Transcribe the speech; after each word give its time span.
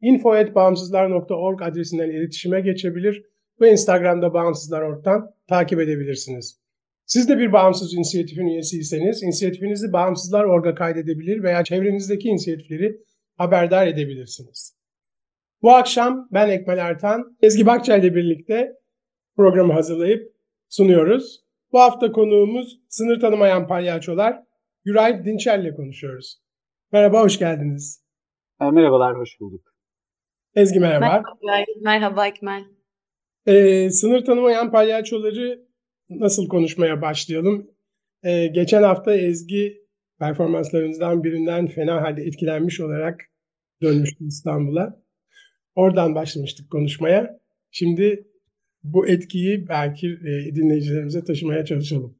info.bağımsızlar.org 0.00 1.62
adresinden 1.62 2.10
iletişime 2.10 2.60
geçebilir 2.60 3.24
ve 3.60 3.70
Instagram'da 3.70 4.34
Bağımsızlar.org'dan 4.34 5.30
takip 5.48 5.80
edebilirsiniz. 5.80 6.60
Siz 7.06 7.28
de 7.28 7.38
bir 7.38 7.52
bağımsız 7.52 7.94
inisiyatifin 7.94 8.46
üyesiyseniz 8.46 9.22
inisiyatifinizi 9.22 9.92
Bağımsızlar.org'a 9.92 10.74
kaydedebilir 10.74 11.42
veya 11.42 11.64
çevrenizdeki 11.64 12.28
inisiyatifleri 12.28 13.00
haberdar 13.36 13.86
edebilirsiniz. 13.86 14.76
Bu 15.62 15.70
akşam 15.70 16.28
ben 16.32 16.48
Ekmel 16.48 16.78
Ertan, 16.78 17.36
Ezgi 17.42 17.66
Bakçay 17.66 18.00
ile 18.00 18.14
birlikte 18.14 18.72
programı 19.36 19.72
hazırlayıp 19.72 20.32
sunuyoruz. 20.68 21.40
Bu 21.72 21.80
hafta 21.80 22.12
konuğumuz 22.12 22.80
sınır 22.88 23.20
tanımayan 23.20 23.68
palyaçolar 23.68 24.42
Güray 24.84 25.24
Dinçer 25.24 25.58
ile 25.58 25.74
konuşuyoruz. 25.74 26.42
Merhaba, 26.92 27.22
hoş 27.22 27.38
geldiniz. 27.38 28.04
Merhabalar, 28.60 29.16
hoş 29.16 29.40
bulduk. 29.40 29.77
Ezgi 30.58 30.80
merhaba. 30.80 31.00
Merhaba, 31.00 31.64
merhaba 31.80 32.26
Ekmel. 32.26 32.64
Ee, 33.46 33.90
sınır 33.90 34.24
tanımayan 34.24 34.72
palyaçoları 34.72 35.66
nasıl 36.10 36.48
konuşmaya 36.48 37.02
başlayalım? 37.02 37.70
Ee, 38.22 38.46
geçen 38.46 38.82
hafta 38.82 39.14
Ezgi 39.14 39.84
performanslarınızdan 40.18 41.24
birinden 41.24 41.66
fena 41.66 42.02
halde 42.02 42.22
etkilenmiş 42.22 42.80
olarak 42.80 43.20
dönmüştü 43.82 44.24
İstanbul'a. 44.24 45.02
Oradan 45.74 46.14
başlamıştık 46.14 46.70
konuşmaya. 46.70 47.40
Şimdi 47.70 48.26
bu 48.82 49.08
etkiyi 49.08 49.68
belki 49.68 50.06
e, 50.06 50.54
dinleyicilerimize 50.54 51.24
taşımaya 51.24 51.64
çalışalım. 51.64 52.18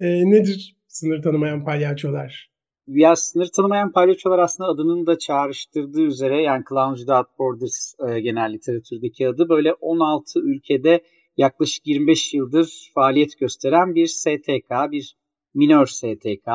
E, 0.00 0.30
nedir 0.30 0.76
sınır 0.88 1.22
tanımayan 1.22 1.64
palyaçolar? 1.64 2.51
Ya 2.86 3.16
sınır 3.16 3.46
tanımayan 3.56 3.92
palyaçolar 3.92 4.38
aslında 4.38 4.70
adının 4.70 5.06
da 5.06 5.18
çağrıştırdığı 5.18 6.02
üzere 6.02 6.42
yani 6.42 6.64
Clowns 6.68 6.98
Without 6.98 7.38
Borders 7.38 7.94
e, 8.08 8.20
genel 8.20 8.52
literatürdeki 8.52 9.28
adı 9.28 9.48
böyle 9.48 9.72
16 9.72 10.40
ülkede 10.40 11.04
yaklaşık 11.36 11.86
25 11.86 12.34
yıldır 12.34 12.90
faaliyet 12.94 13.38
gösteren 13.38 13.94
bir 13.94 14.06
STK, 14.06 14.70
bir 14.90 15.16
minör 15.54 15.86
STK. 15.86 16.48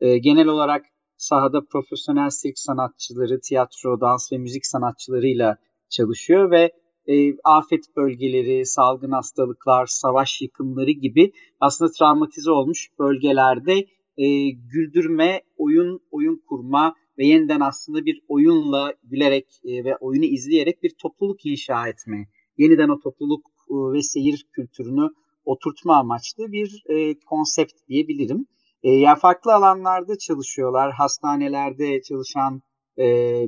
E, 0.00 0.18
genel 0.18 0.46
olarak 0.46 0.84
sahada 1.16 1.60
profesyonel 1.72 2.30
sirk 2.30 2.58
sanatçıları, 2.58 3.40
tiyatro, 3.40 4.00
dans 4.00 4.32
ve 4.32 4.38
müzik 4.38 4.66
sanatçılarıyla 4.66 5.56
çalışıyor 5.90 6.50
ve 6.50 6.72
e, 7.06 7.34
afet 7.44 7.96
bölgeleri, 7.96 8.66
salgın 8.66 9.10
hastalıklar, 9.10 9.86
savaş 9.86 10.40
yıkımları 10.40 10.90
gibi 10.90 11.32
aslında 11.60 11.90
travmatize 11.92 12.50
olmuş 12.50 12.88
bölgelerde 12.98 13.86
e, 14.18 14.50
güldürme, 14.50 15.42
oyun 15.56 16.00
oyun 16.10 16.42
kurma 16.48 16.94
ve 17.18 17.26
yeniden 17.26 17.60
aslında 17.60 18.04
bir 18.04 18.20
oyunla 18.28 18.94
gülerek 19.04 19.46
e, 19.64 19.84
ve 19.84 19.96
oyunu 19.96 20.24
izleyerek 20.24 20.82
bir 20.82 20.92
topluluk 21.02 21.46
inşa 21.46 21.88
etme, 21.88 22.26
yeniden 22.58 22.88
o 22.88 23.00
topluluk 23.00 23.46
e, 23.70 23.74
ve 23.74 24.02
seyir 24.02 24.46
kültürünü 24.52 25.08
oturtma 25.44 25.96
amaçlı 25.96 26.52
bir 26.52 26.84
e, 26.88 27.18
konsept 27.18 27.72
diyebilirim. 27.88 28.46
E, 28.82 28.90
ya 28.90 29.14
farklı 29.16 29.54
alanlarda 29.54 30.18
çalışıyorlar, 30.18 30.92
hastanelerde 30.92 32.02
çalışan 32.02 32.62
e, 32.98 33.04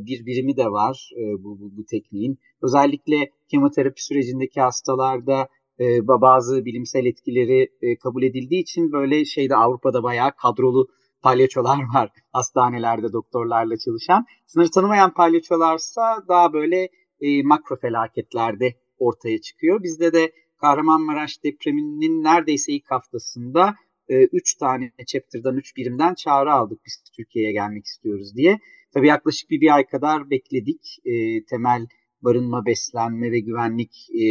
bir 0.06 0.26
birimi 0.26 0.56
de 0.56 0.66
var 0.66 1.10
e, 1.16 1.44
bu, 1.44 1.60
bu, 1.60 1.76
bu 1.76 1.84
tekniğin. 1.84 2.38
Özellikle 2.62 3.30
kemoterapi 3.48 4.04
sürecindeki 4.04 4.60
hastalarda 4.60 5.48
e, 5.80 6.08
bazı 6.08 6.64
bilimsel 6.64 7.06
etkileri 7.06 7.68
e, 7.82 7.96
kabul 7.98 8.22
edildiği 8.22 8.62
için 8.62 8.92
böyle 8.92 9.24
şeyde 9.24 9.56
Avrupa'da 9.56 10.02
bayağı 10.02 10.32
kadrolu 10.36 10.88
palyaçolar 11.22 11.78
var 11.94 12.10
hastanelerde 12.32 13.12
doktorlarla 13.12 13.76
çalışan. 13.76 14.24
Sınır 14.46 14.66
tanımayan 14.66 15.14
palyaçolarsa 15.14 16.24
daha 16.28 16.52
böyle 16.52 16.88
e, 17.20 17.42
makro 17.42 17.76
felaketlerde 17.76 18.74
ortaya 18.98 19.40
çıkıyor. 19.40 19.82
Bizde 19.82 20.12
de 20.12 20.32
Kahramanmaraş 20.60 21.44
depreminin 21.44 22.24
neredeyse 22.24 22.72
ilk 22.72 22.90
haftasında 22.90 23.74
3 24.08 24.54
e, 24.54 24.58
tane 24.58 24.92
chapter'dan 25.06 25.56
3 25.56 25.76
birimden 25.76 26.14
çağrı 26.14 26.52
aldık 26.52 26.78
biz 26.86 27.02
Türkiye'ye 27.16 27.52
gelmek 27.52 27.84
istiyoruz 27.84 28.36
diye. 28.36 28.58
Tabii 28.94 29.06
yaklaşık 29.06 29.50
bir, 29.50 29.60
bir 29.60 29.74
ay 29.74 29.86
kadar 29.86 30.30
bekledik. 30.30 30.98
E, 31.04 31.44
temel 31.44 31.86
barınma, 32.22 32.66
beslenme 32.66 33.32
ve 33.32 33.40
güvenlik 33.40 34.10
e, 34.10 34.24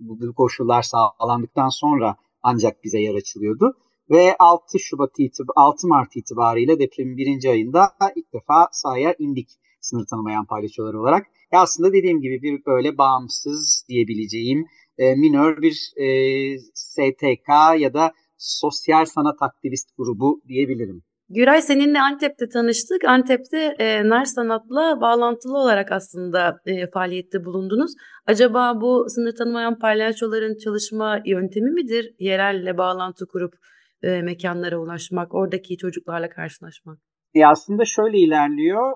bu 0.00 0.34
koşullar 0.34 0.82
sağlandıktan 0.82 1.68
sonra 1.68 2.16
ancak 2.42 2.84
bize 2.84 3.00
yer 3.00 3.14
açılıyordu. 3.14 3.76
Ve 4.10 4.36
6 4.38 4.78
Şubat 4.78 5.10
itib 5.18 5.48
6 5.56 5.88
Mart 5.88 6.16
itibariyle 6.16 6.78
depremin 6.78 7.16
birinci 7.16 7.50
ayında 7.50 7.92
ilk 8.16 8.32
defa 8.32 8.68
sahaya 8.72 9.14
indik 9.18 9.48
sınır 9.80 10.06
tanımayan 10.06 10.44
paylaşıyorlar 10.44 10.94
olarak. 10.94 11.26
Ya 11.52 11.60
aslında 11.60 11.92
dediğim 11.92 12.20
gibi 12.20 12.42
bir 12.42 12.66
böyle 12.66 12.98
bağımsız 12.98 13.84
diyebileceğim 13.88 14.66
e, 14.98 15.14
minör 15.14 15.62
bir 15.62 15.92
e, 15.96 16.58
STK 16.74 17.48
ya 17.78 17.94
da 17.94 18.12
sosyal 18.38 19.04
sanat 19.04 19.42
aktivist 19.42 19.88
grubu 19.96 20.42
diyebilirim. 20.48 21.02
Güray 21.32 21.62
seninle 21.62 22.00
Antep'te 22.00 22.48
tanıştık. 22.48 23.04
Antep'te 23.04 23.58
e, 23.78 24.08
nar 24.08 24.24
sanatla 24.24 25.00
bağlantılı 25.00 25.58
olarak 25.58 25.92
aslında 25.92 26.60
e, 26.66 26.90
faaliyette 26.90 27.44
bulundunuz. 27.44 27.92
Acaba 28.26 28.80
bu 28.80 29.06
sınır 29.08 29.36
tanımayan 29.36 29.78
palyaçoların 29.78 30.58
çalışma 30.58 31.20
yöntemi 31.26 31.70
midir? 31.70 32.14
Yerelle 32.18 32.78
bağlantı 32.78 33.26
kurup 33.26 33.54
e, 34.02 34.22
mekanlara 34.22 34.78
ulaşmak, 34.78 35.34
oradaki 35.34 35.76
çocuklarla 35.76 36.28
karşılaşmak. 36.28 36.98
E 37.34 37.46
aslında 37.46 37.84
şöyle 37.84 38.18
ilerliyor. 38.18 38.92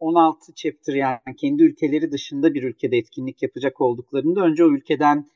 16 0.00 0.54
chapter 0.54 0.94
yani 0.94 1.36
kendi 1.40 1.62
ülkeleri 1.62 2.12
dışında 2.12 2.54
bir 2.54 2.62
ülkede 2.62 2.96
etkinlik 2.96 3.42
yapacak 3.42 3.80
olduklarında 3.80 4.40
önce 4.40 4.64
o 4.64 4.70
ülkeden 4.70 5.30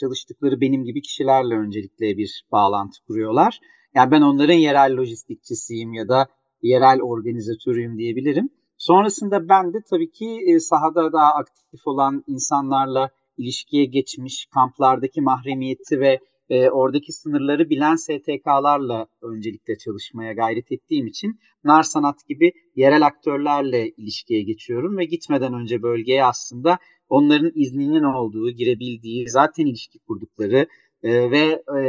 çalıştıkları 0.00 0.60
benim 0.60 0.84
gibi 0.84 1.02
kişilerle 1.02 1.54
öncelikle 1.54 2.16
bir 2.16 2.44
bağlantı 2.52 2.98
kuruyorlar. 3.06 3.60
Yani 3.96 4.10
ben 4.10 4.22
onların 4.22 4.54
yerel 4.54 4.96
lojistikçisiyim 4.96 5.92
ya 5.92 6.08
da 6.08 6.26
yerel 6.62 7.02
organizatörüyüm 7.02 7.98
diyebilirim. 7.98 8.50
Sonrasında 8.78 9.48
ben 9.48 9.74
de 9.74 9.78
tabii 9.90 10.10
ki 10.10 10.56
sahada 10.60 11.12
daha 11.12 11.34
aktif 11.34 11.86
olan 11.86 12.24
insanlarla 12.26 13.10
ilişkiye 13.38 13.84
geçmiş, 13.84 14.46
kamplardaki 14.54 15.20
mahremiyeti 15.20 16.00
ve 16.00 16.20
e, 16.48 16.70
oradaki 16.70 17.12
sınırları 17.12 17.70
bilen 17.70 17.96
STK'larla 17.96 19.06
öncelikle 19.22 19.78
çalışmaya 19.78 20.32
gayret 20.32 20.72
ettiğim 20.72 21.06
için 21.06 21.40
nar 21.64 21.82
sanat 21.82 22.26
gibi 22.28 22.52
yerel 22.74 23.06
aktörlerle 23.06 23.90
ilişkiye 23.90 24.42
geçiyorum 24.42 24.98
ve 24.98 25.04
gitmeden 25.04 25.54
önce 25.54 25.82
bölgeye 25.82 26.24
aslında 26.24 26.78
onların 27.08 27.52
izninin 27.54 28.02
olduğu, 28.02 28.50
girebildiği, 28.50 29.28
zaten 29.28 29.66
ilişki 29.66 29.98
kurdukları 29.98 30.66
e, 31.02 31.30
ve 31.30 31.62
e, 31.78 31.80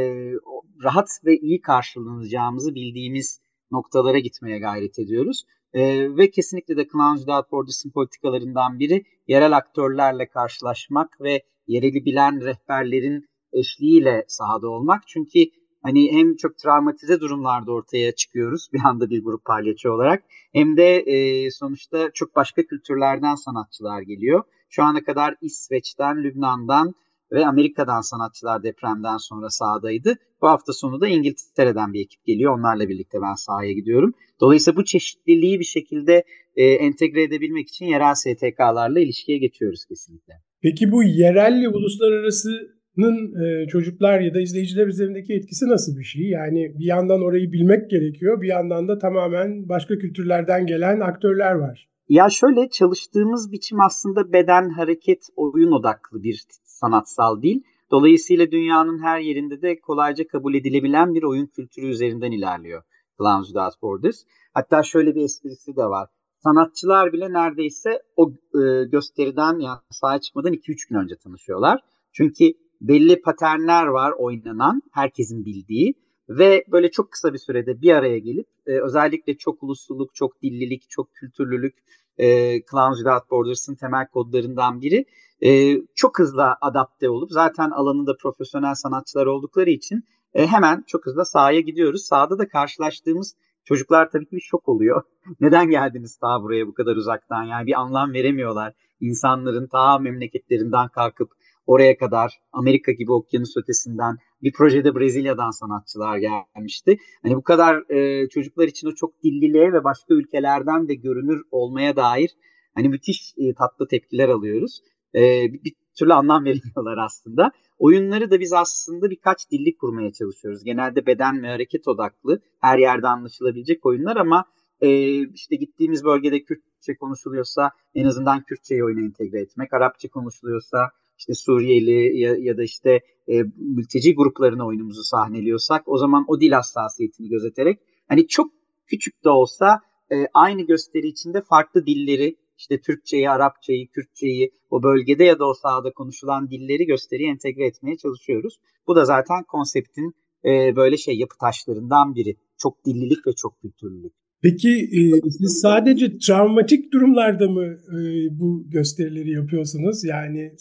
rahat 0.83 1.07
ve 1.25 1.37
iyi 1.37 1.61
karşılanacağımızı 1.61 2.75
bildiğimiz 2.75 3.41
noktalara 3.71 4.19
gitmeye 4.19 4.59
gayret 4.59 4.99
ediyoruz. 4.99 5.43
E, 5.73 5.81
ve 6.17 6.29
kesinlikle 6.31 6.77
de 6.77 6.87
Clowns 6.87 7.19
Without 7.19 7.51
Borders'ın 7.51 7.89
politikalarından 7.89 8.79
biri 8.79 9.03
yerel 9.27 9.57
aktörlerle 9.57 10.27
karşılaşmak 10.29 11.21
ve 11.21 11.41
yereli 11.67 12.05
bilen 12.05 12.41
rehberlerin 12.41 13.25
eşliğiyle 13.53 14.25
sahada 14.27 14.69
olmak. 14.69 15.07
Çünkü 15.07 15.39
hani 15.83 16.11
hem 16.11 16.35
çok 16.35 16.57
travmatize 16.57 17.19
durumlarda 17.19 17.71
ortaya 17.71 18.15
çıkıyoruz 18.15 18.67
bir 18.73 18.81
anda 18.85 19.09
bir 19.09 19.23
grup 19.23 19.45
palyaço 19.45 19.91
olarak 19.91 20.23
hem 20.53 20.77
de 20.77 20.97
e, 20.97 21.51
sonuçta 21.51 22.11
çok 22.13 22.35
başka 22.35 22.63
kültürlerden 22.63 23.35
sanatçılar 23.35 24.01
geliyor. 24.01 24.43
Şu 24.69 24.83
ana 24.83 25.03
kadar 25.03 25.35
İsveç'ten, 25.41 26.23
Lübnan'dan 26.23 26.93
ve 27.31 27.45
Amerika'dan 27.45 28.01
sanatçılar 28.01 28.63
depremden 28.63 29.17
sonra 29.17 29.49
sahadaydı. 29.49 30.15
Bu 30.41 30.47
hafta 30.47 30.73
sonu 30.73 31.01
da 31.01 31.07
İngiltere'den 31.07 31.93
bir 31.93 32.01
ekip 32.01 32.25
geliyor. 32.25 32.59
Onlarla 32.59 32.89
birlikte 32.89 33.17
ben 33.21 33.33
sahaya 33.33 33.71
gidiyorum. 33.71 34.13
Dolayısıyla 34.41 34.77
bu 34.77 34.85
çeşitliliği 34.85 35.59
bir 35.59 35.65
şekilde 35.65 36.23
e, 36.55 36.65
entegre 36.65 37.23
edebilmek 37.23 37.69
için 37.69 37.85
yerel 37.85 38.13
STK'larla 38.13 38.99
ilişkiye 38.99 39.37
geçiyoruz 39.37 39.85
kesinlikle. 39.85 40.33
Peki 40.61 40.91
bu 40.91 41.03
yerelli 41.03 41.69
uluslararasının 41.69 43.43
e, 43.43 43.67
çocuklar 43.67 44.19
ya 44.19 44.33
da 44.33 44.41
izleyiciler 44.41 44.87
üzerindeki 44.87 45.33
etkisi 45.33 45.69
nasıl 45.69 45.97
bir 45.97 46.03
şey? 46.03 46.29
Yani 46.29 46.79
bir 46.79 46.85
yandan 46.85 47.21
orayı 47.21 47.51
bilmek 47.51 47.89
gerekiyor, 47.89 48.41
bir 48.41 48.47
yandan 48.47 48.87
da 48.87 48.97
tamamen 48.97 49.69
başka 49.69 49.97
kültürlerden 49.97 50.65
gelen 50.65 50.99
aktörler 50.99 51.51
var. 51.51 51.87
Ya 52.09 52.29
şöyle 52.29 52.69
çalıştığımız 52.69 53.51
biçim 53.51 53.81
aslında 53.81 54.33
beden, 54.33 54.69
hareket, 54.69 55.27
oyun 55.35 55.71
odaklı 55.71 56.23
bir 56.23 56.43
sanatsal 56.79 57.41
dil. 57.41 57.61
Dolayısıyla 57.91 58.51
dünyanın 58.51 59.03
her 59.03 59.19
yerinde 59.19 59.61
de 59.61 59.79
kolayca 59.79 60.27
kabul 60.27 60.53
edilebilen 60.53 61.13
bir 61.13 61.23
oyun 61.23 61.45
kültürü 61.45 61.85
üzerinden 61.85 62.31
ilerliyor 62.31 62.83
Clowns 63.17 63.47
Without 63.47 63.81
Borders. 63.81 64.23
Hatta 64.53 64.83
şöyle 64.83 65.15
bir 65.15 65.21
esprisi 65.21 65.75
de 65.75 65.85
var. 65.85 66.09
Sanatçılar 66.43 67.13
bile 67.13 67.33
neredeyse 67.33 68.01
o 68.15 68.31
e, 68.31 68.83
gösteriden 68.83 69.59
yani 69.59 69.79
sahaya 69.91 70.19
çıkmadan 70.19 70.53
2-3 70.53 70.89
gün 70.89 70.95
önce 70.95 71.15
tanışıyorlar. 71.15 71.79
Çünkü 72.13 72.53
belli 72.81 73.21
paternler 73.21 73.85
var 73.85 74.13
oynanan, 74.17 74.81
herkesin 74.91 75.45
bildiği 75.45 75.93
ve 76.29 76.63
böyle 76.71 76.91
çok 76.91 77.11
kısa 77.11 77.33
bir 77.33 77.37
sürede 77.37 77.81
bir 77.81 77.91
araya 77.91 78.19
gelip 78.19 78.47
e, 78.65 78.71
özellikle 78.81 79.37
çok 79.37 79.63
ulusluluk, 79.63 80.15
çok 80.15 80.41
dillilik, 80.41 80.89
çok 80.89 81.13
kültürlülük 81.13 81.75
e, 82.17 82.25
Clowns 82.71 82.97
Without 82.97 83.31
Borders'ın 83.31 83.75
temel 83.75 84.07
kodlarından 84.07 84.81
biri. 84.81 85.05
E, 85.41 85.77
çok 85.95 86.19
hızlı 86.19 86.55
adapte 86.61 87.09
olup 87.09 87.31
zaten 87.31 87.69
alanında 87.69 88.17
profesyonel 88.21 88.75
sanatçılar 88.75 89.25
oldukları 89.25 89.69
için 89.69 90.03
e, 90.33 90.47
hemen 90.47 90.83
çok 90.87 91.05
hızlı 91.05 91.25
sahaya 91.25 91.59
gidiyoruz. 91.59 92.05
Sahada 92.05 92.39
da 92.39 92.47
karşılaştığımız 92.47 93.35
çocuklar 93.65 94.09
tabii 94.09 94.25
ki 94.25 94.35
bir 94.35 94.41
şok 94.41 94.69
oluyor. 94.69 95.01
Neden 95.39 95.69
geldiniz 95.69 96.19
daha 96.21 96.43
buraya 96.43 96.67
bu 96.67 96.73
kadar 96.73 96.95
uzaktan? 96.95 97.43
Yani 97.43 97.67
bir 97.67 97.79
anlam 97.79 98.13
veremiyorlar. 98.13 98.73
İnsanların 99.01 99.67
ta 99.67 99.99
memleketlerinden 99.99 100.87
kalkıp 100.87 101.31
oraya 101.67 101.97
kadar 101.97 102.39
Amerika 102.51 102.91
gibi 102.91 103.11
okyanus 103.11 103.57
ötesinden 103.57 104.17
bir 104.43 104.53
projede 104.53 104.95
Brezilya'dan 104.95 105.51
sanatçılar 105.51 106.17
gelmişti. 106.17 106.97
Hani 107.23 107.35
bu 107.35 107.43
kadar 107.43 107.91
e, 107.91 108.29
çocuklar 108.29 108.67
için 108.67 108.87
o 108.87 108.91
çok 108.95 109.23
dilliliğe 109.23 109.73
ve 109.73 109.83
başka 109.83 110.13
ülkelerden 110.13 110.87
de 110.87 110.95
görünür 110.95 111.41
olmaya 111.51 111.95
dair 111.95 112.29
hani 112.75 112.89
müthiş 112.89 113.33
e, 113.37 113.53
tatlı 113.53 113.87
tepkiler 113.87 114.29
alıyoruz. 114.29 114.81
E, 115.15 115.19
bir, 115.53 115.63
bir 115.63 115.73
türlü 115.99 116.13
anlam 116.13 116.45
veremiyorlar 116.45 116.97
aslında. 116.97 117.51
Oyunları 117.79 118.31
da 118.31 118.39
biz 118.39 118.53
aslında 118.53 119.09
birkaç 119.09 119.51
dilli 119.51 119.77
kurmaya 119.77 120.11
çalışıyoruz. 120.13 120.63
Genelde 120.63 121.05
beden 121.05 121.43
ve 121.43 121.47
hareket 121.47 121.87
odaklı, 121.87 122.39
her 122.61 122.77
yerde 122.77 123.07
anlaşılabilecek 123.07 123.85
oyunlar 123.85 124.15
ama 124.17 124.45
e, 124.81 124.89
işte 125.27 125.55
gittiğimiz 125.55 126.03
bölgede 126.03 126.43
Kürtçe 126.43 126.95
konuşuluyorsa 126.99 127.71
en 127.95 128.05
azından 128.05 128.43
Kürtçeyi 128.43 128.83
oyuna 128.83 129.05
entegre 129.05 129.41
etmek, 129.41 129.73
Arapça 129.73 130.09
konuşuluyorsa 130.09 130.77
işte 131.17 131.33
Suriyeli 131.33 132.19
ya, 132.19 132.35
ya 132.39 132.57
da 132.57 132.63
işte 132.63 132.99
e, 133.29 133.43
mülteci 133.57 134.15
gruplarına 134.15 134.67
oyunumuzu 134.67 135.03
sahneliyorsak 135.03 135.87
o 135.87 135.97
zaman 135.97 136.25
o 136.27 136.41
dil 136.41 136.51
hassasiyetini 136.51 137.29
gözeterek 137.29 137.79
hani 138.07 138.27
çok 138.27 138.51
küçük 138.85 139.23
de 139.23 139.29
olsa 139.29 139.79
e, 140.11 140.15
aynı 140.33 140.61
gösteri 140.61 141.07
içinde 141.07 141.41
farklı 141.41 141.85
dilleri 141.85 142.35
işte 142.57 142.81
Türkçeyi, 142.81 143.29
Arapçayı, 143.29 143.87
Kürtçeyi 143.87 144.51
o 144.69 144.83
bölgede 144.83 145.23
ya 145.23 145.39
da 145.39 145.45
o 145.45 145.53
sahada 145.53 145.91
konuşulan 145.91 146.49
dilleri 146.49 146.85
gösteriye 146.85 147.29
entegre 147.29 147.65
etmeye 147.65 147.97
çalışıyoruz. 147.97 148.59
Bu 148.87 148.95
da 148.95 149.05
zaten 149.05 149.43
konseptin 149.47 150.13
e, 150.45 150.75
böyle 150.75 150.97
şey 150.97 151.17
yapı 151.17 151.37
taşlarından 151.37 152.15
biri. 152.15 152.35
Çok 152.57 152.85
dillilik 152.85 153.27
ve 153.27 153.31
çok 153.33 153.61
kültürlülük. 153.61 154.13
Peki 154.41 154.69
e, 154.69 155.29
siz 155.29 155.59
sadece 155.61 156.17
travmatik 156.17 156.93
durumlarda 156.93 157.49
mı 157.49 157.65
e, 157.65 157.99
bu 158.39 158.63
gösterileri 158.69 159.31
yapıyorsunuz? 159.31 160.03
Yani 160.03 160.51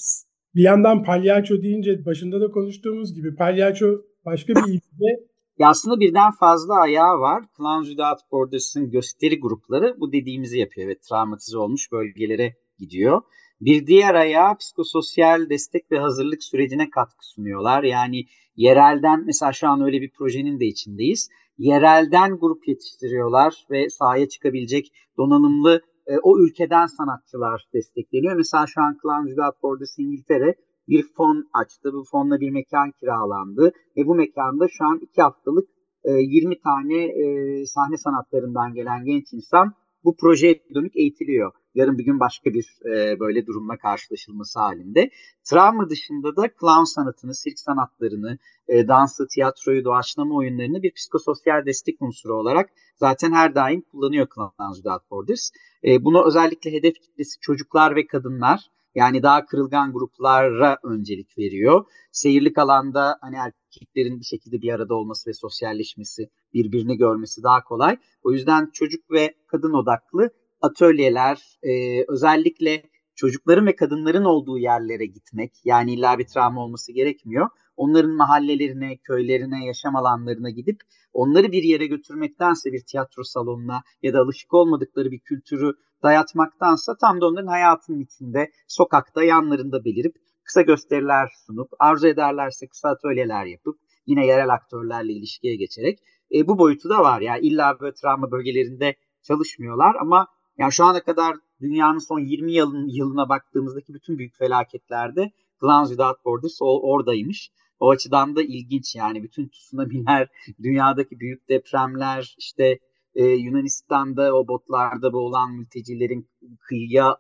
bir 0.56 0.62
yandan 0.62 1.02
palyaço 1.02 1.62
deyince 1.62 2.04
başında 2.06 2.40
da 2.40 2.50
konuştuğumuz 2.50 3.14
gibi 3.14 3.34
palyaço 3.34 3.86
başka 4.24 4.54
bir 4.54 4.60
isimle 4.60 5.26
ya 5.58 5.68
aslında 5.68 6.00
birden 6.00 6.30
fazla 6.30 6.80
ayağı 6.80 7.18
var. 7.20 7.44
Clowns 7.56 7.86
Without 7.86 8.18
Borders'ın 8.32 8.90
gösteri 8.90 9.40
grupları 9.40 9.94
bu 10.00 10.12
dediğimizi 10.12 10.58
yapıyor. 10.58 10.86
Evet 10.86 11.02
travmatize 11.02 11.58
olmuş 11.58 11.92
bölgelere 11.92 12.54
gidiyor. 12.78 13.22
Bir 13.60 13.86
diğer 13.86 14.14
ayağı 14.14 14.56
psikososyal 14.56 15.50
destek 15.50 15.92
ve 15.92 15.98
hazırlık 15.98 16.44
sürecine 16.44 16.90
katkı 16.90 17.26
sunuyorlar. 17.26 17.82
Yani 17.82 18.24
yerelden 18.56 19.24
mesela 19.26 19.52
şu 19.52 19.68
an 19.68 19.82
öyle 19.82 20.00
bir 20.00 20.10
projenin 20.18 20.60
de 20.60 20.66
içindeyiz. 20.66 21.28
Yerelden 21.58 22.38
grup 22.38 22.68
yetiştiriyorlar 22.68 23.66
ve 23.70 23.90
sahaya 23.90 24.28
çıkabilecek 24.28 24.92
donanımlı 25.18 25.80
e, 26.06 26.18
o 26.22 26.38
ülkeden 26.38 26.86
sanatçılar 26.86 27.66
destekleniyor. 27.74 28.36
Mesela 28.36 28.66
şu 28.66 28.80
an 28.80 28.96
Without 29.26 29.62
Borders 29.62 29.98
İngiltere 29.98 30.54
bir 30.88 31.04
fon 31.16 31.44
açtı. 31.52 31.92
Bu 31.92 32.04
fonla 32.10 32.40
bir 32.40 32.50
mekan 32.50 32.90
kiralandı 33.00 33.72
ve 33.96 34.06
bu 34.06 34.14
mekanda 34.14 34.66
şu 34.68 34.84
an 34.84 34.98
iki 35.02 35.22
haftalık 35.22 35.68
e, 36.04 36.12
20 36.12 36.60
tane 36.60 37.04
e, 37.04 37.66
sahne 37.66 37.96
sanatlarından 37.96 38.74
gelen 38.74 39.04
genç 39.04 39.32
insan 39.32 39.72
bu 40.06 40.16
projeye 40.16 40.62
dönük 40.74 40.96
eğitiliyor. 40.96 41.52
Yarın 41.74 41.98
bir 41.98 42.04
gün 42.04 42.20
başka 42.20 42.54
bir 42.54 42.66
e, 42.84 43.20
böyle 43.20 43.46
durumla 43.46 43.76
karşılaşılması 43.76 44.58
halinde. 44.58 45.10
Travma 45.44 45.90
dışında 45.90 46.36
da 46.36 46.48
clown 46.60 46.84
sanatını, 46.84 47.34
sirk 47.34 47.58
sanatlarını, 47.58 48.38
e, 48.68 48.88
dansı, 48.88 49.26
tiyatroyu, 49.28 49.84
doğaçlama 49.84 50.34
oyunlarını 50.34 50.82
bir 50.82 50.92
psikososyal 50.92 51.66
destek 51.66 52.02
unsuru 52.02 52.34
olarak 52.34 52.70
zaten 52.96 53.32
her 53.32 53.54
daim 53.54 53.80
kullanıyor 53.80 54.26
Clowns 54.34 54.76
Without 54.76 55.10
Borders. 55.10 55.50
E, 55.84 56.04
bunu 56.04 56.26
özellikle 56.26 56.72
hedef 56.72 56.94
kitlesi 57.00 57.40
çocuklar 57.40 57.96
ve 57.96 58.06
kadınlar 58.06 58.60
yani 58.96 59.22
daha 59.22 59.46
kırılgan 59.46 59.92
gruplara 59.92 60.78
öncelik 60.84 61.38
veriyor. 61.38 61.84
Seyirlik 62.12 62.58
alanda 62.58 63.18
hani 63.20 63.36
erkeklerin 63.36 64.20
bir 64.20 64.24
şekilde 64.24 64.62
bir 64.62 64.72
arada 64.72 64.94
olması 64.94 65.30
ve 65.30 65.34
sosyalleşmesi, 65.34 66.28
birbirini 66.54 66.96
görmesi 66.96 67.42
daha 67.42 67.64
kolay. 67.64 67.96
O 68.22 68.32
yüzden 68.32 68.70
çocuk 68.72 69.10
ve 69.10 69.34
kadın 69.46 69.72
odaklı 69.72 70.30
atölyeler, 70.60 71.58
e, 71.62 72.04
özellikle 72.08 72.82
çocukların 73.14 73.66
ve 73.66 73.76
kadınların 73.76 74.24
olduğu 74.24 74.58
yerlere 74.58 75.06
gitmek, 75.06 75.52
yani 75.64 75.94
illa 75.94 76.18
bir 76.18 76.26
travma 76.26 76.64
olması 76.64 76.92
gerekmiyor. 76.92 77.48
Onların 77.76 78.10
mahallelerine, 78.10 78.96
köylerine, 78.96 79.66
yaşam 79.66 79.96
alanlarına 79.96 80.50
gidip 80.50 80.80
onları 81.12 81.52
bir 81.52 81.62
yere 81.62 81.86
götürmektense 81.86 82.72
bir 82.72 82.84
tiyatro 82.84 83.22
salonuna 83.24 83.82
ya 84.02 84.12
da 84.12 84.20
alışık 84.20 84.54
olmadıkları 84.54 85.10
bir 85.10 85.18
kültürü 85.18 85.72
dayatmaktansa 86.02 86.96
tam 87.00 87.20
da 87.20 87.26
onların 87.26 87.46
hayatının 87.46 88.00
içinde, 88.00 88.50
sokakta, 88.68 89.24
yanlarında 89.24 89.84
belirip 89.84 90.16
kısa 90.44 90.62
gösteriler 90.62 91.28
sunup, 91.46 91.68
arzu 91.78 92.06
ederlerse 92.08 92.66
kısa 92.66 92.88
atölyeler 92.88 93.44
yapıp, 93.44 93.78
yine 94.06 94.26
yerel 94.26 94.48
aktörlerle 94.48 95.12
ilişkiye 95.12 95.56
geçerek 95.56 95.98
e, 96.34 96.46
bu 96.46 96.58
boyutu 96.58 96.88
da 96.88 96.98
var. 96.98 97.20
Yani 97.20 97.46
illa 97.46 97.80
böyle 97.80 97.94
travma 97.94 98.30
bölgelerinde 98.30 98.94
çalışmıyorlar 99.22 99.94
ama 100.00 100.26
yani 100.58 100.72
şu 100.72 100.84
ana 100.84 101.02
kadar 101.02 101.36
dünyanın 101.60 101.98
son 101.98 102.20
20 102.20 102.52
yılın, 102.52 102.88
yılına 102.88 103.28
baktığımızdaki 103.28 103.94
bütün 103.94 104.18
büyük 104.18 104.34
felaketlerde 104.34 105.32
Clowns 105.60 105.88
Without 105.88 106.24
Borders 106.24 106.58
oradaymış. 106.60 107.50
O 107.80 107.90
açıdan 107.90 108.36
da 108.36 108.42
ilginç 108.42 108.96
yani 108.96 109.22
bütün 109.22 109.48
tsunamiler, 109.48 110.28
dünyadaki 110.62 111.20
büyük 111.20 111.48
depremler, 111.48 112.34
işte 112.38 112.78
e, 113.14 113.24
Yunanistan'da 113.24 114.34
o 114.36 114.48
botlarda 114.48 115.12
boğulan 115.12 115.52
mültecilerin 115.52 116.28
kıyıya 116.60 117.16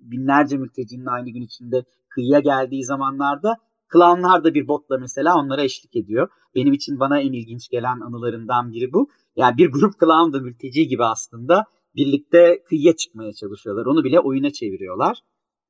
binlerce 0.00 0.56
mültecinin 0.56 1.06
aynı 1.06 1.30
gün 1.30 1.42
içinde 1.42 1.84
kıyıya 2.08 2.40
geldiği 2.40 2.84
zamanlarda 2.84 3.56
Klanlar 3.88 4.44
da 4.44 4.54
bir 4.54 4.68
botla 4.68 4.98
mesela 4.98 5.38
onlara 5.38 5.62
eşlik 5.62 5.96
ediyor. 5.96 6.28
Benim 6.54 6.72
için 6.72 7.00
bana 7.00 7.20
en 7.20 7.32
ilginç 7.32 7.68
gelen 7.68 8.00
anılarından 8.00 8.72
biri 8.72 8.92
bu. 8.92 9.08
Yani 9.36 9.58
bir 9.58 9.72
grup 9.72 9.98
klan 9.98 10.32
da 10.32 10.40
mülteci 10.40 10.88
gibi 10.88 11.04
aslında 11.04 11.64
birlikte 11.96 12.62
kıyıya 12.68 12.96
çıkmaya 12.96 13.32
çalışıyorlar. 13.32 13.86
Onu 13.86 14.04
bile 14.04 14.20
oyuna 14.20 14.50
çeviriyorlar. 14.50 15.18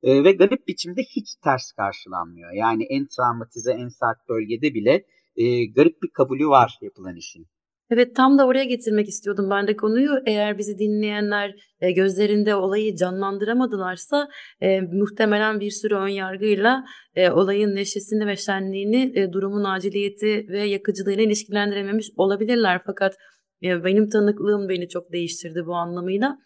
E, 0.07 0.23
ve 0.23 0.31
garip 0.31 0.67
biçimde 0.67 1.01
hiç 1.01 1.35
ters 1.43 1.71
karşılanmıyor. 1.71 2.51
Yani 2.51 2.83
en 2.83 3.07
travmatize, 3.07 3.71
en 3.71 3.87
sert 3.87 4.29
bölgede 4.29 4.73
bile 4.73 5.05
e, 5.35 5.65
garip 5.65 6.01
bir 6.03 6.09
kabulü 6.09 6.47
var 6.47 6.77
yapılan 6.81 7.15
işin. 7.15 7.45
Evet 7.89 8.15
tam 8.15 8.37
da 8.37 8.47
oraya 8.47 8.63
getirmek 8.63 9.07
istiyordum 9.07 9.49
ben 9.49 9.67
de 9.67 9.75
konuyu. 9.75 10.11
Eğer 10.25 10.57
bizi 10.57 10.79
dinleyenler 10.79 11.55
e, 11.81 11.91
gözlerinde 11.91 12.55
olayı 12.55 12.95
canlandıramadılarsa 12.95 14.29
e, 14.61 14.81
muhtemelen 14.81 15.59
bir 15.59 15.71
sürü 15.71 15.95
ön 15.95 16.07
yargıyla 16.07 16.85
e, 17.15 17.29
olayın 17.29 17.75
neşesini 17.75 18.27
ve 18.27 18.35
şenliğini 18.35 19.19
e, 19.19 19.33
durumun 19.33 19.63
aciliyeti 19.63 20.45
ve 20.49 20.63
yakıcılığıyla 20.63 21.23
ilişkilendirememiş 21.23 22.11
olabilirler. 22.17 22.81
Fakat 22.85 23.15
e, 23.63 23.83
benim 23.83 24.09
tanıklığım 24.09 24.69
beni 24.69 24.89
çok 24.89 25.11
değiştirdi 25.11 25.65
bu 25.65 25.75
anlamıyla. 25.75 26.37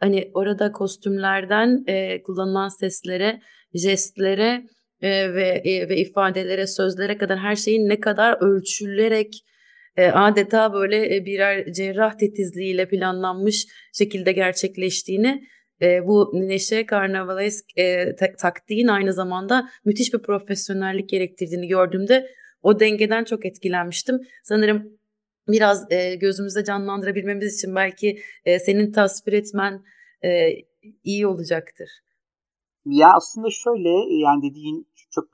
Hani 0.00 0.30
orada 0.34 0.72
kostümlerden 0.72 1.84
e, 1.86 2.22
kullanılan 2.22 2.68
seslere, 2.68 3.40
jestlere 3.74 4.62
e, 5.02 5.34
ve 5.34 5.62
e, 5.64 5.88
ve 5.88 5.96
ifadelere, 5.96 6.66
sözlere 6.66 7.18
kadar 7.18 7.38
her 7.38 7.56
şeyin 7.56 7.88
ne 7.88 8.00
kadar 8.00 8.42
ölçülerek 8.42 9.44
e, 9.96 10.06
adeta 10.06 10.72
böyle 10.72 11.16
e, 11.16 11.26
birer 11.26 11.72
cerrah 11.72 12.18
titizliğiyle 12.18 12.88
planlanmış 12.88 13.66
şekilde 13.92 14.32
gerçekleştiğini 14.32 15.44
e, 15.82 16.06
bu 16.06 16.30
neşe 16.34 16.86
karnavalesk 16.86 17.78
e, 17.78 18.16
ta- 18.16 18.36
taktiğin 18.38 18.88
aynı 18.88 19.12
zamanda 19.12 19.68
müthiş 19.84 20.14
bir 20.14 20.18
profesyonellik 20.18 21.08
gerektirdiğini 21.08 21.68
gördüğümde 21.68 22.30
o 22.62 22.80
dengeden 22.80 23.24
çok 23.24 23.46
etkilenmiştim. 23.46 24.18
Sanırım 24.44 24.99
biraz 25.52 25.92
e, 25.92 26.14
gözümüzde 26.14 26.64
canlandırabilmemiz 26.64 27.58
için 27.58 27.74
belki 27.74 28.20
e, 28.44 28.58
senin 28.58 28.92
tasvir 28.92 29.32
etmen 29.32 29.84
e, 30.24 30.50
iyi 31.04 31.26
olacaktır. 31.26 31.88
Ya 32.84 33.12
aslında 33.14 33.48
şöyle 33.50 34.14
yani 34.14 34.50
dediğin 34.50 34.88
çok 35.10 35.24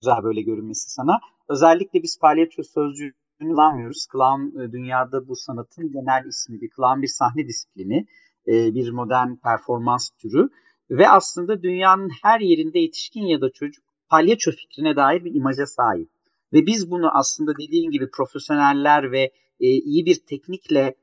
güzel 0.00 0.22
böyle 0.22 0.42
görünmesi 0.42 0.90
sana. 0.90 1.20
Özellikle 1.48 2.02
biz 2.02 2.18
palyaço 2.18 2.62
sözcüğünü 2.62 3.12
kullanmıyoruz. 3.40 4.06
Clown 4.12 4.60
e, 4.60 4.72
dünyada 4.72 5.28
bu 5.28 5.36
sanatın 5.36 5.92
genel 5.92 6.26
ismi. 6.26 6.60
Bir 6.60 6.70
clown 6.76 7.02
bir 7.02 7.06
sahne 7.08 7.46
disiplini, 7.48 8.06
e, 8.48 8.74
bir 8.74 8.90
modern 8.90 9.36
performans 9.36 10.10
türü 10.10 10.48
ve 10.90 11.08
aslında 11.08 11.62
dünyanın 11.62 12.10
her 12.22 12.40
yerinde 12.40 12.78
yetişkin 12.78 13.22
ya 13.22 13.40
da 13.40 13.50
çocuk 13.50 13.84
palyaço 14.08 14.50
fikrine 14.50 14.96
dair 14.96 15.24
bir 15.24 15.34
imaja 15.34 15.66
sahip. 15.66 16.10
Ve 16.52 16.66
biz 16.66 16.90
bunu 16.90 17.10
aslında 17.18 17.52
dediğin 17.56 17.90
gibi 17.90 18.10
profesyoneller 18.10 19.12
ve 19.12 19.32
e, 19.60 19.66
iyi 19.66 20.06
bir 20.06 20.14
teknikle 20.14 20.94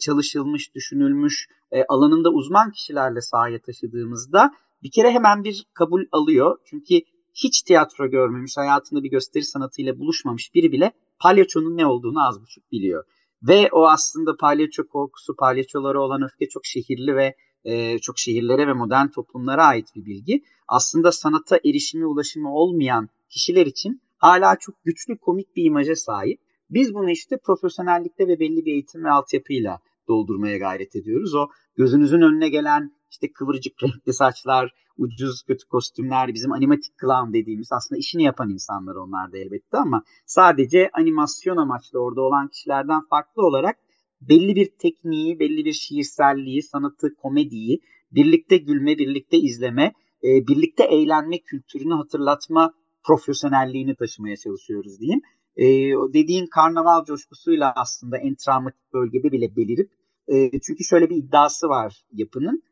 çalışılmış, 0.00 0.74
düşünülmüş, 0.74 1.48
alanında 1.88 2.30
uzman 2.30 2.70
kişilerle 2.70 3.20
sahaya 3.20 3.60
taşıdığımızda 3.60 4.52
bir 4.82 4.90
kere 4.90 5.10
hemen 5.10 5.44
bir 5.44 5.66
kabul 5.74 6.04
alıyor. 6.12 6.58
Çünkü 6.64 7.00
hiç 7.34 7.62
tiyatro 7.62 8.10
görmemiş, 8.10 8.56
hayatında 8.56 9.02
bir 9.02 9.10
gösteri 9.10 9.44
sanatıyla 9.44 9.98
buluşmamış 9.98 10.54
biri 10.54 10.72
bile 10.72 10.92
palyaçonun 11.18 11.76
ne 11.76 11.86
olduğunu 11.86 12.26
az 12.28 12.42
buçuk 12.42 12.72
biliyor. 12.72 13.04
Ve 13.42 13.68
o 13.72 13.86
aslında 13.86 14.36
palyaço 14.36 14.88
korkusu, 14.88 15.36
palyaçolara 15.36 16.00
olan 16.00 16.22
öfke 16.22 16.48
çok 16.48 16.66
şehirli 16.66 17.16
ve 17.16 17.34
e, 17.64 17.98
çok 17.98 18.18
şehirlere 18.18 18.66
ve 18.66 18.72
modern 18.72 19.08
toplumlara 19.08 19.64
ait 19.64 19.88
bir 19.96 20.04
bilgi. 20.04 20.44
Aslında 20.68 21.12
sanata 21.12 21.56
erişimi, 21.56 22.06
ulaşımı 22.06 22.54
olmayan 22.54 23.08
kişiler 23.28 23.66
için 23.66 24.00
hala 24.20 24.56
çok 24.56 24.74
güçlü 24.84 25.18
komik 25.18 25.56
bir 25.56 25.64
imaja 25.64 25.96
sahip. 25.96 26.40
Biz 26.70 26.94
bunu 26.94 27.10
işte 27.10 27.36
profesyonellikte 27.44 28.28
ve 28.28 28.40
belli 28.40 28.64
bir 28.64 28.72
eğitim 28.72 29.04
ve 29.04 29.10
altyapıyla 29.10 29.78
doldurmaya 30.08 30.58
gayret 30.58 30.96
ediyoruz. 30.96 31.34
O 31.34 31.48
gözünüzün 31.76 32.20
önüne 32.20 32.48
gelen 32.48 32.92
işte 33.10 33.32
kıvırcık 33.32 33.82
renkli 33.82 34.12
saçlar, 34.12 34.72
ucuz 34.96 35.42
kötü 35.42 35.66
kostümler, 35.68 36.34
bizim 36.34 36.52
animatik 36.52 36.92
clown 37.00 37.32
dediğimiz 37.32 37.68
aslında 37.72 37.98
işini 37.98 38.22
yapan 38.22 38.50
insanlar 38.50 38.94
onlar 38.94 39.32
da 39.32 39.38
elbette 39.38 39.78
ama 39.78 40.02
sadece 40.26 40.90
animasyon 40.92 41.56
amaçlı 41.56 41.98
orada 41.98 42.20
olan 42.20 42.48
kişilerden 42.48 43.00
farklı 43.10 43.42
olarak 43.42 43.76
belli 44.20 44.56
bir 44.56 44.70
tekniği, 44.78 45.38
belli 45.38 45.64
bir 45.64 45.72
şiirselliği, 45.72 46.62
sanatı, 46.62 47.14
komediyi, 47.14 47.80
birlikte 48.12 48.56
gülme, 48.56 48.98
birlikte 48.98 49.36
izleme, 49.36 49.92
e, 50.24 50.28
birlikte 50.48 50.84
eğlenme 50.84 51.38
kültürünü 51.38 51.94
hatırlatma 51.94 52.72
profesyonelliğini 53.04 53.94
taşımaya 53.94 54.36
çalışıyoruz 54.36 55.00
diyeyim. 55.00 55.20
E, 55.56 55.66
dediğin 56.14 56.46
karnaval 56.46 57.04
coşkusuyla 57.04 57.72
aslında 57.76 58.18
en 58.18 58.34
travmatik 58.34 58.92
bölgede 58.92 59.32
bile 59.32 59.56
belirip 59.56 59.90
e, 60.28 60.60
çünkü 60.60 60.84
şöyle 60.84 61.10
bir 61.10 61.16
iddiası 61.16 61.68
var 61.68 62.04
yapının 62.12 62.62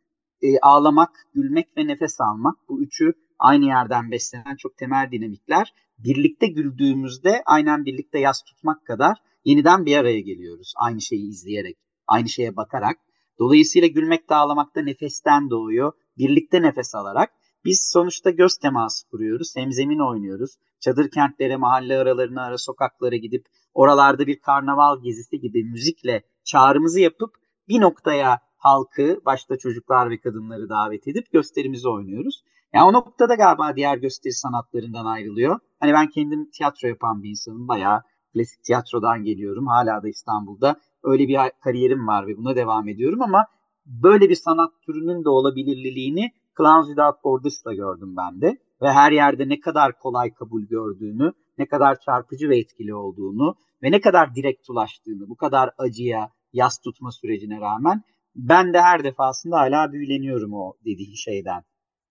e, 0.42 0.58
ağlamak, 0.62 1.10
gülmek 1.34 1.76
ve 1.76 1.86
nefes 1.86 2.20
almak. 2.20 2.56
Bu 2.68 2.82
üçü 2.82 3.12
aynı 3.38 3.64
yerden 3.64 4.10
beslenen 4.10 4.56
çok 4.56 4.76
temel 4.76 5.08
dinamikler. 5.12 5.74
Birlikte 5.98 6.46
güldüğümüzde 6.46 7.42
aynen 7.46 7.84
birlikte 7.84 8.18
yas 8.18 8.42
tutmak 8.42 8.86
kadar 8.86 9.18
yeniden 9.44 9.86
bir 9.86 9.96
araya 9.96 10.20
geliyoruz. 10.20 10.72
Aynı 10.76 11.00
şeyi 11.00 11.28
izleyerek, 11.28 11.76
aynı 12.06 12.28
şeye 12.28 12.56
bakarak. 12.56 12.96
Dolayısıyla 13.38 13.88
gülmek 13.88 14.30
de 14.30 14.34
ağlamak 14.34 14.76
da 14.76 14.82
nefesten 14.82 15.50
doğuyor. 15.50 15.92
Birlikte 16.18 16.62
nefes 16.62 16.94
alarak. 16.94 17.30
Biz 17.64 17.90
sonuçta 17.92 18.30
göz 18.30 18.56
teması 18.56 19.08
kuruyoruz. 19.08 19.56
Hemzemin 19.56 19.98
oynuyoruz. 19.98 20.56
Çadır 20.80 21.10
kentlere, 21.10 21.56
mahalle 21.56 21.98
aralarına, 21.98 22.42
ara 22.44 22.58
sokaklara 22.58 23.16
gidip 23.16 23.46
oralarda 23.74 24.26
bir 24.26 24.40
karnaval 24.40 25.02
gezisi 25.02 25.40
gibi 25.40 25.64
müzikle 25.64 26.22
çağrımızı 26.44 27.00
yapıp 27.00 27.30
bir 27.68 27.80
noktaya 27.80 28.40
halkı, 28.56 29.20
başta 29.26 29.58
çocuklar 29.58 30.10
ve 30.10 30.20
kadınları 30.20 30.68
davet 30.68 31.08
edip 31.08 31.32
gösterimizi 31.32 31.88
oynuyoruz. 31.88 32.42
Yani 32.74 32.84
o 32.84 32.92
noktada 32.92 33.34
galiba 33.34 33.76
diğer 33.76 33.96
gösteri 33.96 34.32
sanatlarından 34.32 35.04
ayrılıyor. 35.04 35.58
Hani 35.80 35.92
ben 35.92 36.08
kendim 36.08 36.50
tiyatro 36.50 36.88
yapan 36.88 37.22
bir 37.22 37.30
insanım. 37.30 37.68
Bayağı 37.68 38.02
klasik 38.32 38.64
tiyatrodan 38.64 39.22
geliyorum. 39.22 39.66
Hala 39.66 40.02
da 40.02 40.08
İstanbul'da 40.08 40.80
öyle 41.02 41.28
bir 41.28 41.38
kariyerim 41.64 42.06
var 42.06 42.26
ve 42.26 42.36
buna 42.36 42.56
devam 42.56 42.88
ediyorum 42.88 43.22
ama 43.22 43.46
böyle 43.86 44.28
bir 44.28 44.34
sanat 44.34 44.70
türünün 44.86 45.24
de 45.24 45.28
olabilirliğini 45.28 46.32
Clowns 46.58 46.86
Without 46.86 47.24
Borders'la 47.24 47.74
gördüm 47.74 48.14
ben 48.16 48.40
de. 48.40 48.56
Ve 48.82 48.88
her 48.88 49.12
yerde 49.12 49.48
ne 49.48 49.60
kadar 49.60 49.98
kolay 49.98 50.34
kabul 50.34 50.62
gördüğünü, 50.62 51.32
ne 51.58 51.66
kadar 51.66 51.96
çarpıcı 52.00 52.48
ve 52.48 52.58
etkili 52.58 52.94
olduğunu 52.94 53.54
ve 53.82 53.90
ne 53.90 54.00
kadar 54.00 54.34
direkt 54.34 54.70
ulaştığını, 54.70 55.28
bu 55.28 55.36
kadar 55.36 55.70
acıya, 55.78 56.30
yas 56.52 56.78
tutma 56.78 57.10
sürecine 57.12 57.60
rağmen 57.60 58.02
ben 58.36 58.74
de 58.74 58.80
her 58.80 59.04
defasında 59.04 59.56
hala 59.56 59.92
büyüleniyorum 59.92 60.52
o 60.52 60.74
dediği 60.84 61.16
şeyden. 61.16 61.62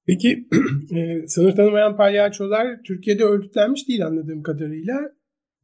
Peki 0.06 0.48
e, 0.96 1.28
sınır 1.28 1.56
tanımayan 1.56 1.98
palyaçolar 1.98 2.68
Türkiye'de 2.88 3.24
örgütlenmiş 3.24 3.88
değil 3.88 4.06
anladığım 4.06 4.44
kadarıyla. 4.44 4.94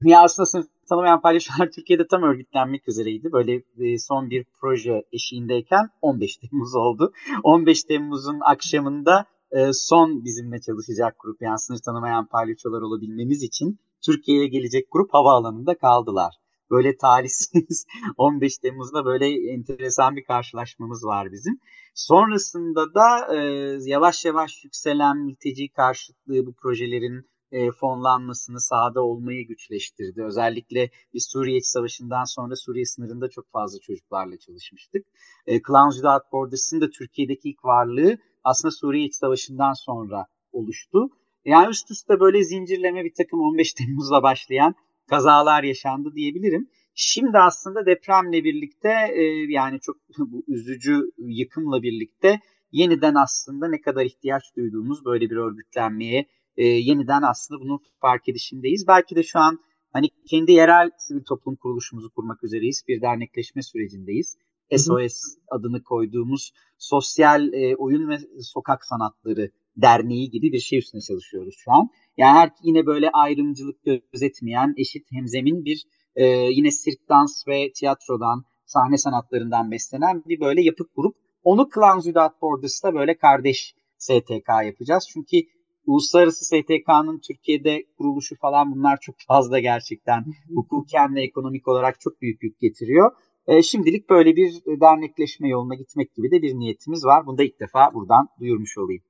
Ya 0.01 0.21
aslında 0.23 0.45
sınır 0.45 0.65
tanımayan 0.89 1.21
palyaçolar 1.21 1.71
Türkiye'de 1.75 2.07
tam 2.07 2.23
örgütlenmek 2.23 2.87
üzereydi. 2.87 3.31
Böyle 3.31 3.63
e, 3.77 3.97
son 3.97 4.29
bir 4.29 4.45
proje 4.61 5.03
eşiğindeyken 5.11 5.89
15 6.01 6.37
Temmuz 6.37 6.75
oldu. 6.75 7.13
15 7.43 7.83
Temmuz'un 7.83 8.39
akşamında 8.45 9.25
e, 9.51 9.73
son 9.73 10.25
bizimle 10.25 10.61
çalışacak 10.61 11.15
grup 11.19 11.41
yani 11.41 11.59
sınır 11.59 11.79
tanımayan 11.85 12.25
palyaçolar 12.25 12.81
olabilmemiz 12.81 13.43
için 13.43 13.79
Türkiye'ye 14.05 14.47
gelecek 14.47 14.87
grup 14.91 15.13
havaalanında 15.13 15.77
kaldılar 15.77 16.33
böyle 16.73 16.97
talihsiz 16.97 17.85
15 18.17 18.57
Temmuz'da 18.57 19.05
böyle 19.05 19.51
enteresan 19.51 20.15
bir 20.15 20.23
karşılaşmamız 20.23 21.05
var 21.05 21.31
bizim. 21.31 21.59
Sonrasında 21.95 22.93
da 22.93 23.35
e, 23.35 23.39
yavaş 23.85 24.25
yavaş 24.25 24.63
yükselen 24.63 25.17
mülteci 25.17 25.69
karşıtlığı 25.69 26.45
bu 26.45 26.53
projelerin 26.53 27.25
e, 27.53 27.71
fonlanmasını 27.71 28.59
sahada 28.61 29.01
olmayı 29.01 29.47
güçleştirdi. 29.47 30.23
Özellikle 30.23 30.89
biz 31.13 31.27
Suriye 31.31 31.61
Savaşı'ndan 31.61 32.23
sonra 32.23 32.55
Suriye 32.55 32.85
sınırında 32.85 33.29
çok 33.29 33.51
fazla 33.51 33.79
çocuklarla 33.79 34.37
çalışmıştık. 34.37 35.05
E, 35.47 35.61
Clowns 35.61 35.93
Without 35.93 36.31
Borders'ın 36.31 36.81
da 36.81 36.89
Türkiye'deki 36.89 37.49
ilk 37.49 37.65
varlığı 37.65 38.17
aslında 38.43 38.71
Suriye 38.71 39.09
Savaşı'ndan 39.11 39.73
sonra 39.73 40.25
oluştu. 40.51 41.09
Yani 41.45 41.69
üst 41.69 41.91
üste 41.91 42.19
böyle 42.19 42.43
zincirleme 42.43 43.03
bir 43.03 43.13
takım 43.13 43.39
15 43.39 43.73
Temmuz'la 43.73 44.23
başlayan 44.23 44.75
kazalar 45.09 45.63
yaşandı 45.63 46.13
diyebilirim. 46.15 46.69
Şimdi 46.95 47.37
aslında 47.37 47.85
depremle 47.85 48.43
birlikte 48.43 48.89
e, 49.13 49.23
yani 49.49 49.79
çok 49.79 49.95
bu 50.17 50.43
üzücü 50.47 51.01
yıkımla 51.17 51.83
birlikte 51.83 52.39
yeniden 52.71 53.15
aslında 53.15 53.67
ne 53.67 53.81
kadar 53.81 54.05
ihtiyaç 54.05 54.43
duyduğumuz 54.57 55.05
böyle 55.05 55.29
bir 55.29 55.35
örgütlenmeye 55.35 56.25
e, 56.57 56.65
yeniden 56.65 57.21
aslında 57.21 57.61
bunun 57.61 57.79
fark 58.01 58.29
edişindeyiz. 58.29 58.87
Belki 58.87 59.15
de 59.15 59.23
şu 59.23 59.39
an 59.39 59.59
hani 59.93 60.09
kendi 60.29 60.51
yerel 60.51 60.89
sivil 60.97 61.23
toplum 61.23 61.55
kuruluşumuzu 61.55 62.09
kurmak 62.09 62.43
üzereyiz. 62.43 62.83
Bir 62.87 63.01
dernekleşme 63.01 63.61
sürecindeyiz. 63.61 64.37
SOS 64.77 65.21
adını 65.47 65.83
koyduğumuz 65.83 66.51
sosyal 66.77 67.53
e, 67.53 67.75
oyun 67.75 68.09
ve 68.09 68.17
sokak 68.41 68.85
sanatları 68.85 69.51
derneği 69.77 70.29
gibi 70.29 70.51
bir 70.51 70.59
şey 70.59 70.79
üstüne 70.79 71.01
çalışıyoruz 71.01 71.55
şu 71.57 71.71
an. 71.71 71.89
Yani 72.17 72.37
her, 72.37 72.51
yine 72.63 72.85
böyle 72.85 73.09
ayrımcılık 73.09 73.77
gözetmeyen 74.13 74.73
eşit 74.77 75.11
hemzemin 75.11 75.65
bir 75.65 75.83
e, 76.15 76.25
yine 76.27 76.71
sirk, 76.71 77.09
dans 77.09 77.47
ve 77.47 77.71
tiyatrodan, 77.71 78.43
sahne 78.65 78.97
sanatlarından 78.97 79.71
beslenen 79.71 80.23
bir 80.25 80.39
böyle 80.39 80.61
yapık 80.61 80.95
grup. 80.95 81.15
Onu 81.43 81.69
Clowns 81.75 82.03
Without 82.03 82.41
Borders'ta 82.41 82.93
böyle 82.93 83.17
kardeş 83.17 83.75
STK 83.97 84.49
yapacağız. 84.65 85.07
Çünkü 85.13 85.37
uluslararası 85.85 86.45
STK'nın 86.45 87.19
Türkiye'de 87.27 87.83
kuruluşu 87.97 88.35
falan 88.35 88.75
bunlar 88.75 88.99
çok 89.01 89.15
fazla 89.27 89.59
gerçekten 89.59 90.25
hukuken 90.55 91.15
ve 91.15 91.23
ekonomik 91.23 91.67
olarak 91.67 91.99
çok 91.99 92.21
büyük 92.21 92.43
yük 92.43 92.59
getiriyor. 92.59 93.11
E, 93.47 93.61
şimdilik 93.61 94.09
böyle 94.09 94.35
bir 94.35 94.51
dernekleşme 94.81 95.49
yoluna 95.49 95.75
gitmek 95.75 96.15
gibi 96.15 96.31
de 96.31 96.41
bir 96.41 96.53
niyetimiz 96.53 97.05
var. 97.05 97.25
Bunu 97.25 97.37
da 97.37 97.43
ilk 97.43 97.59
defa 97.59 97.93
buradan 97.93 98.27
duyurmuş 98.39 98.77
olayım. 98.77 99.03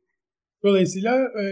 Dolayısıyla 0.64 1.16
e, 1.16 1.44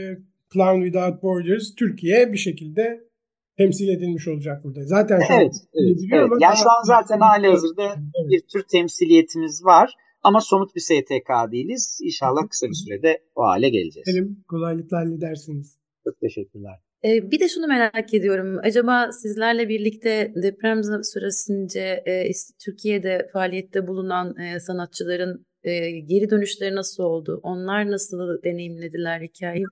Clown 0.54 0.84
Without 0.84 1.24
Borders 1.24 1.76
Türkiye 1.76 2.34
bir 2.34 2.38
şekilde 2.38 3.12
temsil 3.58 3.90
edilmiş 3.90 4.28
olacak 4.28 4.64
burada. 4.64 4.84
Zaten 4.84 5.20
şu 5.28 5.34
evet, 5.34 5.56
evet, 5.74 5.98
evet. 6.14 6.24
Ama 6.24 6.38
yani 6.40 6.58
şu 6.58 6.70
an 6.70 6.84
zaten 6.84 7.20
hali 7.20 7.48
hazırda 7.48 7.84
evet. 7.84 8.32
bir 8.32 8.42
tür 8.54 8.64
temsiliyetimiz 8.72 9.66
var. 9.66 9.94
Ama 10.24 10.42
somut 10.42 10.76
bir 10.76 10.82
STK 10.82 11.52
değiliz. 11.52 12.00
İnşallah 12.04 12.50
kısa 12.50 12.68
bir 12.68 12.74
sürede 12.74 13.24
o 13.36 13.42
hale 13.42 13.70
geleceğiz. 13.70 14.08
Elim 14.08 14.44
kolaylıkla 14.48 14.98
halledersiniz. 14.98 15.78
Çok 16.04 16.20
teşekkürler. 16.20 16.80
Ee, 17.06 17.32
bir 17.32 17.40
de 17.40 17.50
şunu 17.50 17.68
merak 17.68 18.14
ediyorum. 18.14 18.60
Acaba 18.64 19.12
sizlerle 19.12 19.70
birlikte 19.70 20.34
deprem 20.44 20.82
süresince 21.04 22.04
e, 22.06 22.32
Türkiye'de 22.66 23.30
faaliyette 23.34 23.88
bulunan 23.88 24.38
e, 24.38 24.60
sanatçıların 24.60 25.46
e, 25.64 25.92
geri 25.92 26.30
dönüşleri 26.30 26.76
nasıl 26.76 27.04
oldu? 27.04 27.40
Onlar 27.44 27.92
nasıl 27.92 28.44
deneyimlediler 28.44 29.22
hikayeyi? 29.22 29.66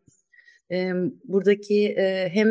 E, 0.72 0.92
buradaki 1.24 1.88
e, 1.88 2.30
hem 2.34 2.48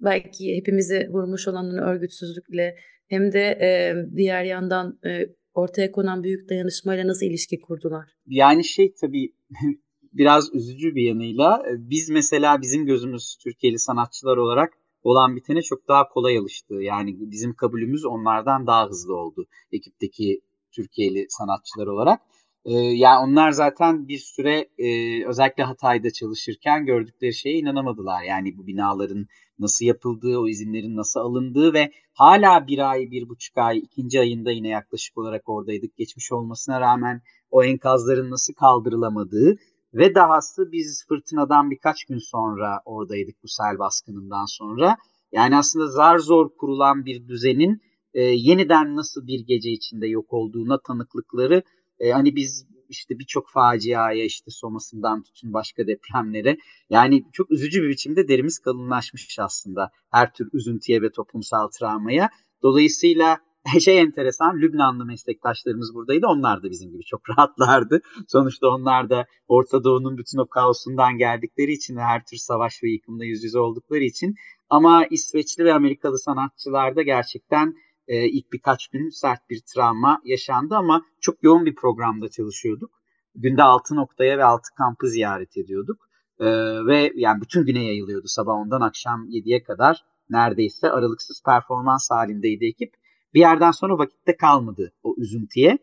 belki 0.00 0.56
hepimizi 0.56 1.08
vurmuş 1.10 1.48
olanın 1.48 1.78
örgütsüzlükle 1.78 2.76
hem 3.08 3.32
de 3.32 3.58
e, 3.60 3.94
diğer 4.16 4.44
yandan 4.44 4.98
e, 5.06 5.26
ortaya 5.54 5.92
konan 5.92 6.22
büyük 6.22 6.50
dayanışmayla 6.50 7.06
nasıl 7.06 7.26
ilişki 7.26 7.60
kurdular? 7.60 8.10
Yani 8.26 8.64
şey 8.64 8.94
tabii 9.00 9.34
biraz 10.12 10.54
üzücü 10.54 10.94
bir 10.94 11.02
yanıyla 11.02 11.62
biz 11.78 12.10
mesela 12.10 12.60
bizim 12.60 12.86
gözümüz 12.86 13.36
Türkiye'li 13.44 13.78
sanatçılar 13.78 14.36
olarak 14.36 14.72
olan 15.02 15.36
bitene 15.36 15.62
çok 15.62 15.88
daha 15.88 16.08
kolay 16.08 16.38
alıştı. 16.38 16.74
Yani 16.74 17.16
bizim 17.18 17.54
kabulümüz 17.54 18.04
onlardan 18.04 18.66
daha 18.66 18.88
hızlı 18.88 19.16
oldu 19.16 19.46
ekipteki 19.72 20.40
Türkiye'li 20.72 21.26
sanatçılar 21.28 21.86
olarak. 21.86 22.20
Ee, 22.64 22.72
yani 22.72 23.30
onlar 23.30 23.50
zaten 23.50 24.08
bir 24.08 24.18
süre 24.18 24.68
e, 24.78 24.88
özellikle 25.26 25.62
Hatay'da 25.62 26.10
çalışırken 26.10 26.86
gördükleri 26.86 27.34
şeye 27.34 27.58
inanamadılar. 27.58 28.22
Yani 28.22 28.58
bu 28.58 28.66
binaların 28.66 29.26
nasıl 29.58 29.84
yapıldığı, 29.84 30.38
o 30.38 30.48
izinlerin 30.48 30.96
nasıl 30.96 31.20
alındığı 31.20 31.72
ve 31.72 31.92
hala 32.14 32.66
bir 32.66 32.90
ay, 32.90 33.10
bir 33.10 33.28
buçuk 33.28 33.58
ay, 33.58 33.78
ikinci 33.78 34.20
ayında 34.20 34.50
yine 34.50 34.68
yaklaşık 34.68 35.18
olarak 35.18 35.48
oradaydık. 35.48 35.96
Geçmiş 35.96 36.32
olmasına 36.32 36.80
rağmen 36.80 37.22
o 37.50 37.64
enkazların 37.64 38.30
nasıl 38.30 38.54
kaldırılamadığı 38.54 39.56
ve 39.94 40.14
dahası 40.14 40.72
biz 40.72 41.06
fırtınadan 41.08 41.70
birkaç 41.70 42.04
gün 42.04 42.18
sonra 42.18 42.80
oradaydık 42.84 43.42
bu 43.42 43.48
sel 43.48 43.78
baskınından 43.78 44.44
sonra. 44.44 44.96
Yani 45.32 45.56
aslında 45.56 45.86
zar 45.86 46.18
zor 46.18 46.56
kurulan 46.56 47.04
bir 47.04 47.28
düzenin 47.28 47.80
e, 48.14 48.22
yeniden 48.22 48.96
nasıl 48.96 49.26
bir 49.26 49.40
gece 49.46 49.70
içinde 49.70 50.06
yok 50.06 50.32
olduğuna 50.32 50.78
tanıklıkları 50.78 51.62
e, 52.02 52.10
hani 52.10 52.36
biz 52.36 52.66
işte 52.88 53.18
birçok 53.18 53.50
faciaya 53.50 54.24
işte 54.24 54.50
Soma'sından 54.50 55.22
tutun 55.22 55.52
başka 55.52 55.86
depremlere 55.86 56.56
yani 56.90 57.24
çok 57.32 57.50
üzücü 57.50 57.82
bir 57.82 57.88
biçimde 57.88 58.28
derimiz 58.28 58.58
kalınlaşmış 58.58 59.38
aslında 59.38 59.90
her 60.10 60.32
tür 60.32 60.48
üzüntüye 60.52 61.02
ve 61.02 61.10
toplumsal 61.10 61.68
travmaya. 61.68 62.30
Dolayısıyla 62.62 63.38
şey 63.80 64.00
enteresan 64.00 64.56
Lübnanlı 64.60 65.04
meslektaşlarımız 65.04 65.94
buradaydı. 65.94 66.26
Onlar 66.26 66.62
da 66.62 66.70
bizim 66.70 66.90
gibi 66.92 67.04
çok 67.04 67.20
rahatlardı. 67.30 68.00
Sonuçta 68.28 68.68
onlar 68.68 69.10
da 69.10 69.26
Orta 69.48 69.84
Doğu'nun 69.84 70.18
bütün 70.18 70.38
o 70.38 70.46
kaosundan 70.46 71.18
geldikleri 71.18 71.72
için 71.72 71.96
ve 71.96 72.00
her 72.00 72.24
tür 72.24 72.36
savaş 72.36 72.82
ve 72.82 72.90
yıkımla 72.90 73.24
yüz 73.24 73.44
yüze 73.44 73.58
oldukları 73.58 74.04
için. 74.04 74.34
Ama 74.70 75.06
İsveçli 75.10 75.64
ve 75.64 75.74
Amerikalı 75.74 76.18
sanatçılar 76.18 76.96
da 76.96 77.02
gerçekten 77.02 77.74
e, 78.08 78.28
ilk 78.28 78.52
birkaç 78.52 78.88
gün 78.88 79.08
sert 79.08 79.50
bir 79.50 79.60
travma 79.74 80.20
yaşandı 80.24 80.74
ama 80.76 81.04
çok 81.20 81.42
yoğun 81.42 81.66
bir 81.66 81.74
programda 81.74 82.28
çalışıyorduk. 82.28 82.90
Günde 83.34 83.62
6 83.62 83.96
noktaya 83.96 84.38
ve 84.38 84.44
6 84.44 84.62
kampı 84.78 85.08
ziyaret 85.08 85.56
ediyorduk. 85.56 86.08
E, 86.38 86.46
ve 86.86 87.12
yani 87.14 87.40
bütün 87.40 87.66
güne 87.66 87.84
yayılıyordu 87.84 88.26
sabah 88.26 88.52
10'dan 88.52 88.80
akşam 88.80 89.28
7'ye 89.28 89.62
kadar 89.62 90.04
neredeyse 90.30 90.90
aralıksız 90.90 91.42
performans 91.44 92.10
halindeydi 92.10 92.66
ekip. 92.66 92.94
Bir 93.34 93.40
yerden 93.40 93.70
sonra 93.70 93.98
vakitte 93.98 94.36
kalmadı 94.36 94.92
o 95.02 95.14
üzüntüye. 95.18 95.78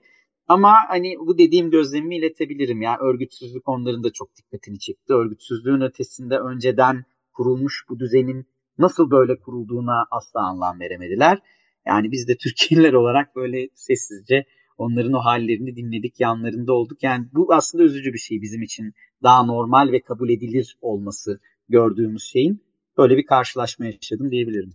Ama 0.48 0.74
hani 0.88 1.16
bu 1.20 1.38
dediğim 1.38 1.72
gözlemimi 1.72 2.18
iletebilirim. 2.18 2.82
Yani 2.82 2.98
örgütsüzlük 3.02 3.70
onların 3.70 4.04
da 4.04 4.14
çok 4.14 4.36
dikkatini 4.36 4.80
çekti. 4.80 5.14
Örgütsüzlüğün 5.14 5.82
ötesinde 5.82 6.38
önceden 6.38 7.06
kurulmuş 7.34 7.86
bu 7.90 8.00
düzenin 8.00 8.48
nasıl 8.78 9.12
böyle 9.12 9.40
kurulduğuna 9.40 10.06
asla 10.12 10.42
anlam 10.42 10.80
veremediler. 10.80 11.40
Yani 11.88 12.12
biz 12.12 12.28
de 12.28 12.38
Türkiye'liler 12.38 12.94
olarak 12.94 13.36
böyle 13.36 13.68
sessizce 13.76 14.46
onların 14.78 15.14
o 15.14 15.20
hallerini 15.20 15.76
dinledik, 15.76 16.20
yanlarında 16.20 16.74
olduk. 16.74 17.04
Yani 17.04 17.26
bu 17.34 17.54
aslında 17.54 17.84
üzücü 17.84 18.14
bir 18.14 18.20
şey 18.20 18.42
bizim 18.42 18.62
için. 18.62 18.94
Daha 19.24 19.46
normal 19.46 19.92
ve 19.92 20.02
kabul 20.02 20.30
edilir 20.30 20.78
olması 20.82 21.40
gördüğümüz 21.70 22.24
şeyin. 22.24 22.64
Böyle 22.98 23.18
bir 23.18 23.26
karşılaşma 23.26 23.86
yaşadım 23.86 24.32
diyebilirim. 24.32 24.74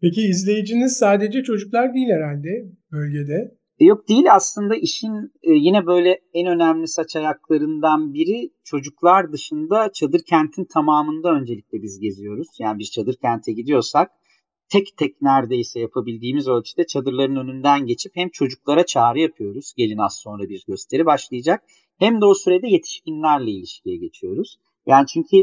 Peki 0.00 0.22
izleyiciniz 0.22 0.96
sadece 0.96 1.42
çocuklar 1.42 1.94
değil 1.94 2.08
herhalde 2.08 2.48
bölgede. 2.92 3.58
E 3.78 3.84
yok 3.84 4.08
değil 4.08 4.34
aslında 4.34 4.76
işin 4.76 5.14
e, 5.42 5.52
yine 5.52 5.86
böyle 5.86 6.20
en 6.34 6.46
önemli 6.46 6.88
saç 6.88 7.16
ayaklarından 7.16 8.14
biri 8.14 8.50
çocuklar 8.64 9.32
dışında 9.32 9.92
çadır 9.92 10.20
kentin 10.28 10.64
tamamında 10.64 11.32
öncelikle 11.32 11.82
biz 11.82 12.00
geziyoruz. 12.00 12.48
Yani 12.58 12.78
biz 12.78 12.90
çadır 12.90 13.16
kente 13.22 13.52
gidiyorsak 13.52 14.10
tek 14.68 14.96
tek 14.96 15.22
neredeyse 15.22 15.80
yapabildiğimiz 15.80 16.48
ölçüde 16.48 16.86
çadırların 16.86 17.36
önünden 17.36 17.86
geçip 17.86 18.16
hem 18.16 18.28
çocuklara 18.28 18.86
çağrı 18.86 19.18
yapıyoruz. 19.18 19.72
Gelin 19.76 19.98
az 19.98 20.16
sonra 20.16 20.48
bir 20.48 20.64
gösteri 20.68 21.06
başlayacak. 21.06 21.62
Hem 21.98 22.20
de 22.20 22.24
o 22.24 22.34
sürede 22.34 22.68
yetişkinlerle 22.68 23.50
ilişkiye 23.50 23.96
geçiyoruz. 23.96 24.56
Yani 24.86 25.06
çünkü 25.06 25.36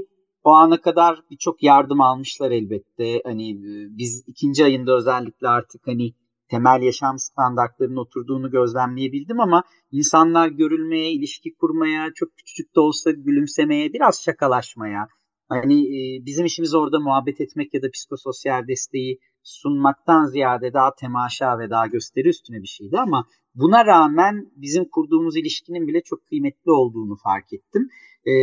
o 0.43 0.49
ana 0.49 0.81
kadar 0.81 1.19
birçok 1.31 1.63
yardım 1.63 2.01
almışlar 2.01 2.51
elbette. 2.51 3.21
Hani 3.23 3.51
e, 3.51 3.97
biz 3.97 4.23
ikinci 4.27 4.65
ayında 4.65 4.95
özellikle 4.97 5.47
artık 5.47 5.87
hani 5.87 6.13
temel 6.49 6.81
yaşam 6.81 7.19
standartlarının 7.19 7.97
oturduğunu 7.97 8.51
gözlemleyebildim 8.51 9.39
ama 9.39 9.63
insanlar 9.91 10.47
görülmeye, 10.47 11.11
ilişki 11.11 11.53
kurmaya, 11.53 12.13
çok 12.15 12.37
küçücük 12.37 12.75
de 12.75 12.79
olsa 12.79 13.11
gülümsemeye, 13.11 13.93
biraz 13.93 14.23
şakalaşmaya, 14.23 15.07
Hani 15.49 15.81
e, 15.83 16.25
bizim 16.25 16.45
işimiz 16.45 16.75
orada 16.75 16.99
muhabbet 16.99 17.41
etmek 17.41 17.73
ya 17.73 17.81
da 17.81 17.91
psikososyal 17.91 18.67
desteği 18.67 19.19
sunmaktan 19.43 20.25
ziyade 20.25 20.73
daha 20.73 20.95
temaşa 20.95 21.59
ve 21.59 21.69
daha 21.69 21.87
gösteri 21.87 22.29
üstüne 22.29 22.61
bir 22.61 22.67
şeydi 22.67 22.97
ama 22.97 23.27
buna 23.55 23.85
rağmen 23.85 24.51
bizim 24.55 24.85
kurduğumuz 24.89 25.37
ilişkinin 25.37 25.87
bile 25.87 26.01
çok 26.01 26.27
kıymetli 26.27 26.71
olduğunu 26.71 27.15
fark 27.15 27.53
ettim. 27.53 27.89
E, 28.27 28.33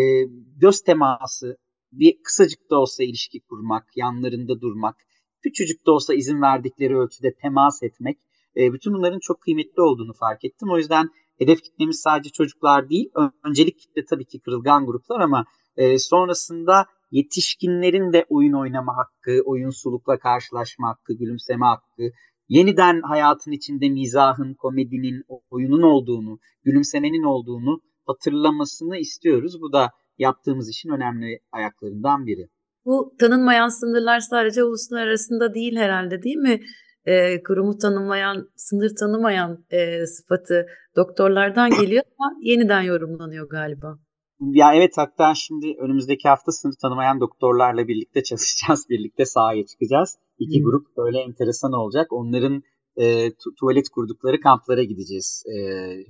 göz 0.56 0.80
teması, 0.80 1.56
bir 1.92 2.22
kısacık 2.24 2.70
da 2.70 2.80
olsa 2.80 3.04
ilişki 3.04 3.40
kurmak, 3.40 3.96
yanlarında 3.96 4.60
durmak, 4.60 4.96
küçücük 5.42 5.86
de 5.86 5.90
olsa 5.90 6.14
izin 6.14 6.42
verdikleri 6.42 6.96
ölçüde 6.96 7.34
temas 7.34 7.82
etmek, 7.82 8.18
e, 8.56 8.72
bütün 8.72 8.94
bunların 8.94 9.18
çok 9.18 9.40
kıymetli 9.40 9.82
olduğunu 9.82 10.12
fark 10.12 10.44
ettim. 10.44 10.70
O 10.70 10.78
yüzden 10.78 11.08
hedef 11.42 11.62
kitlemiz 11.62 12.00
sadece 12.00 12.30
çocuklar 12.30 12.88
değil, 12.88 13.10
öncelik 13.44 13.78
kitle 13.78 14.04
tabii 14.04 14.24
ki 14.24 14.40
kırılgan 14.40 14.86
gruplar 14.86 15.20
ama 15.20 15.44
e, 15.76 15.98
sonrasında 15.98 16.86
yetişkinlerin 17.10 18.12
de 18.12 18.26
oyun 18.28 18.52
oynama 18.52 18.92
hakkı, 18.96 19.40
oyunsulukla 19.44 20.18
karşılaşma 20.18 20.88
hakkı, 20.88 21.12
gülümseme 21.12 21.66
hakkı, 21.66 22.02
yeniden 22.48 23.00
hayatın 23.02 23.52
içinde 23.52 23.88
mizahın, 23.88 24.54
komedinin, 24.54 25.22
oyunun 25.50 25.82
olduğunu, 25.82 26.38
gülümsemenin 26.64 27.22
olduğunu 27.22 27.80
hatırlamasını 28.06 28.96
istiyoruz. 28.96 29.60
Bu 29.60 29.72
da 29.72 29.90
yaptığımız 30.18 30.70
işin 30.70 30.88
önemli 30.90 31.40
ayaklarından 31.52 32.26
biri. 32.26 32.48
Bu 32.84 33.14
tanınmayan 33.20 33.68
sınırlar 33.68 34.20
sadece 34.20 34.64
uluslar 34.64 35.06
arasında 35.06 35.54
değil 35.54 35.76
herhalde 35.76 36.22
değil 36.22 36.36
mi? 36.36 36.60
E, 37.06 37.42
kurumu 37.42 37.78
tanımayan, 37.78 38.48
sınır 38.56 38.96
tanımayan 38.96 39.64
e, 39.70 40.06
sıfatı 40.06 40.66
doktorlardan 40.96 41.70
geliyor 41.80 42.02
ama 42.18 42.32
yeniden 42.42 42.82
yorumlanıyor 42.82 43.48
galiba. 43.48 43.98
Ya 44.40 44.74
evet 44.74 44.92
hatta 44.96 45.34
şimdi 45.34 45.76
önümüzdeki 45.80 46.28
hafta 46.28 46.52
sınıf 46.52 46.78
tanımayan 46.78 47.20
doktorlarla 47.20 47.88
birlikte 47.88 48.22
çalışacağız. 48.22 48.86
Birlikte 48.90 49.24
sahaya 49.24 49.66
çıkacağız. 49.66 50.18
İki 50.38 50.58
hmm. 50.58 50.64
grup 50.64 50.96
böyle 50.96 51.18
enteresan 51.18 51.72
olacak. 51.72 52.12
Onların 52.12 52.62
e, 52.96 53.04
tu- 53.26 53.54
tuvalet 53.60 53.88
kurdukları 53.88 54.40
kamplara 54.40 54.82
gideceğiz. 54.82 55.44
E, 55.46 55.54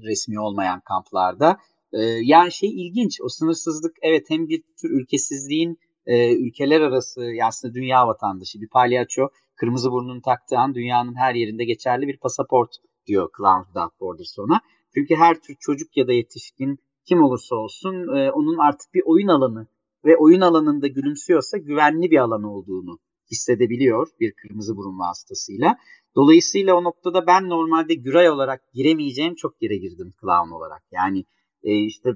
resmi 0.08 0.40
olmayan 0.40 0.80
kamplarda. 0.80 1.56
E, 1.92 2.00
yani 2.22 2.52
şey 2.52 2.70
ilginç. 2.86 3.20
O 3.24 3.28
sınırsızlık 3.28 3.96
evet 4.02 4.24
hem 4.28 4.48
bir 4.48 4.62
tür 4.80 4.90
ülkesizliğin 4.90 5.78
e, 6.06 6.36
ülkeler 6.36 6.80
arası 6.80 7.30
aslında 7.44 7.74
dünya 7.74 8.06
vatandaşı 8.06 8.60
bir 8.60 8.68
palyaço 8.68 9.28
kırmızı 9.56 9.90
burnunu 9.90 10.22
taktığı 10.22 10.58
an 10.58 10.74
dünyanın 10.74 11.14
her 11.14 11.34
yerinde 11.34 11.64
geçerli 11.64 12.08
bir 12.08 12.18
pasaport 12.18 12.70
diyor 13.06 13.30
Clown 13.36 13.64
Without 13.64 14.00
Borders 14.00 14.38
ona. 14.38 14.60
Çünkü 14.94 15.16
her 15.16 15.40
tür 15.40 15.56
çocuk 15.60 15.96
ya 15.96 16.08
da 16.08 16.12
yetişkin 16.12 16.78
kim 17.08 17.22
olursa 17.22 17.56
olsun 17.56 18.16
e, 18.16 18.32
onun 18.32 18.58
artık 18.58 18.94
bir 18.94 19.02
oyun 19.04 19.28
alanı 19.28 19.66
ve 20.04 20.16
oyun 20.16 20.40
alanında 20.40 20.86
gülümsüyorsa 20.86 21.58
güvenli 21.58 22.10
bir 22.10 22.18
alan 22.18 22.42
olduğunu 22.42 22.98
hissedebiliyor 23.30 24.08
bir 24.20 24.32
kırmızı 24.32 24.76
burun 24.76 24.98
vasıtasıyla. 24.98 25.76
Dolayısıyla 26.16 26.74
o 26.74 26.84
noktada 26.84 27.26
ben 27.26 27.48
normalde 27.48 27.94
güray 27.94 28.30
olarak 28.30 28.72
giremeyeceğim 28.72 29.34
çok 29.34 29.62
yere 29.62 29.76
girdim 29.76 30.12
clown 30.20 30.50
olarak. 30.50 30.82
Yani 30.92 31.24
e, 31.62 31.74
işte 31.74 32.10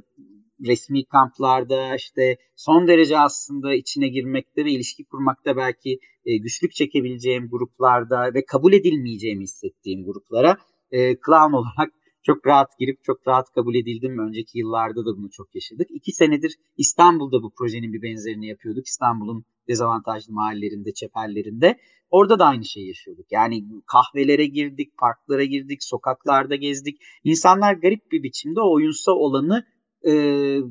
resmi 0.67 1.05
kamplarda 1.05 1.97
işte 1.97 2.37
son 2.57 2.89
derece 2.89 3.19
aslında 3.19 3.75
içine 3.75 4.09
girmekte 4.09 4.65
ve 4.65 4.71
ilişki 4.71 5.05
kurmakta 5.05 5.57
belki 5.57 5.99
e, 6.27 6.37
güçlük 6.37 6.73
çekebileceğim 6.73 7.49
gruplarda 7.51 8.35
ve 8.35 8.45
kabul 8.45 8.73
edilmeyeceğimi 8.73 9.43
hissettiğim 9.43 10.05
gruplara 10.05 10.57
e, 10.91 11.17
clown 11.27 11.53
olarak 11.61 11.93
çok 12.23 12.47
rahat 12.47 12.79
girip 12.79 13.05
çok 13.05 13.29
rahat 13.29 13.53
kabul 13.55 13.75
edildim. 13.75 14.19
Önceki 14.19 14.59
yıllarda 14.59 15.07
da 15.07 15.17
bunu 15.17 15.31
çok 15.31 15.55
yaşadık. 15.55 15.87
İki 15.91 16.13
senedir 16.13 16.57
İstanbul'da 16.77 17.43
bu 17.43 17.53
projenin 17.59 17.93
bir 17.93 18.03
benzerini 18.03 18.47
yapıyorduk. 18.47 18.87
İstanbul'un 18.87 19.45
dezavantajlı 19.69 20.33
mahallelerinde, 20.33 20.93
çeperlerinde. 20.93 21.79
Orada 22.11 22.39
da 22.39 22.45
aynı 22.45 22.65
şeyi 22.65 22.89
yaşıyorduk. 22.89 23.27
Yani 23.31 23.65
kahvelere 23.87 24.47
girdik, 24.47 24.99
parklara 24.99 25.45
girdik, 25.45 25.85
sokaklarda 25.85 26.57
gezdik. 26.57 26.99
İnsanlar 27.25 27.75
garip 27.75 28.13
bir 28.13 28.23
biçimde 28.23 28.61
oyunsa 28.61 29.13
olanı 29.13 29.65
e, 30.07 30.13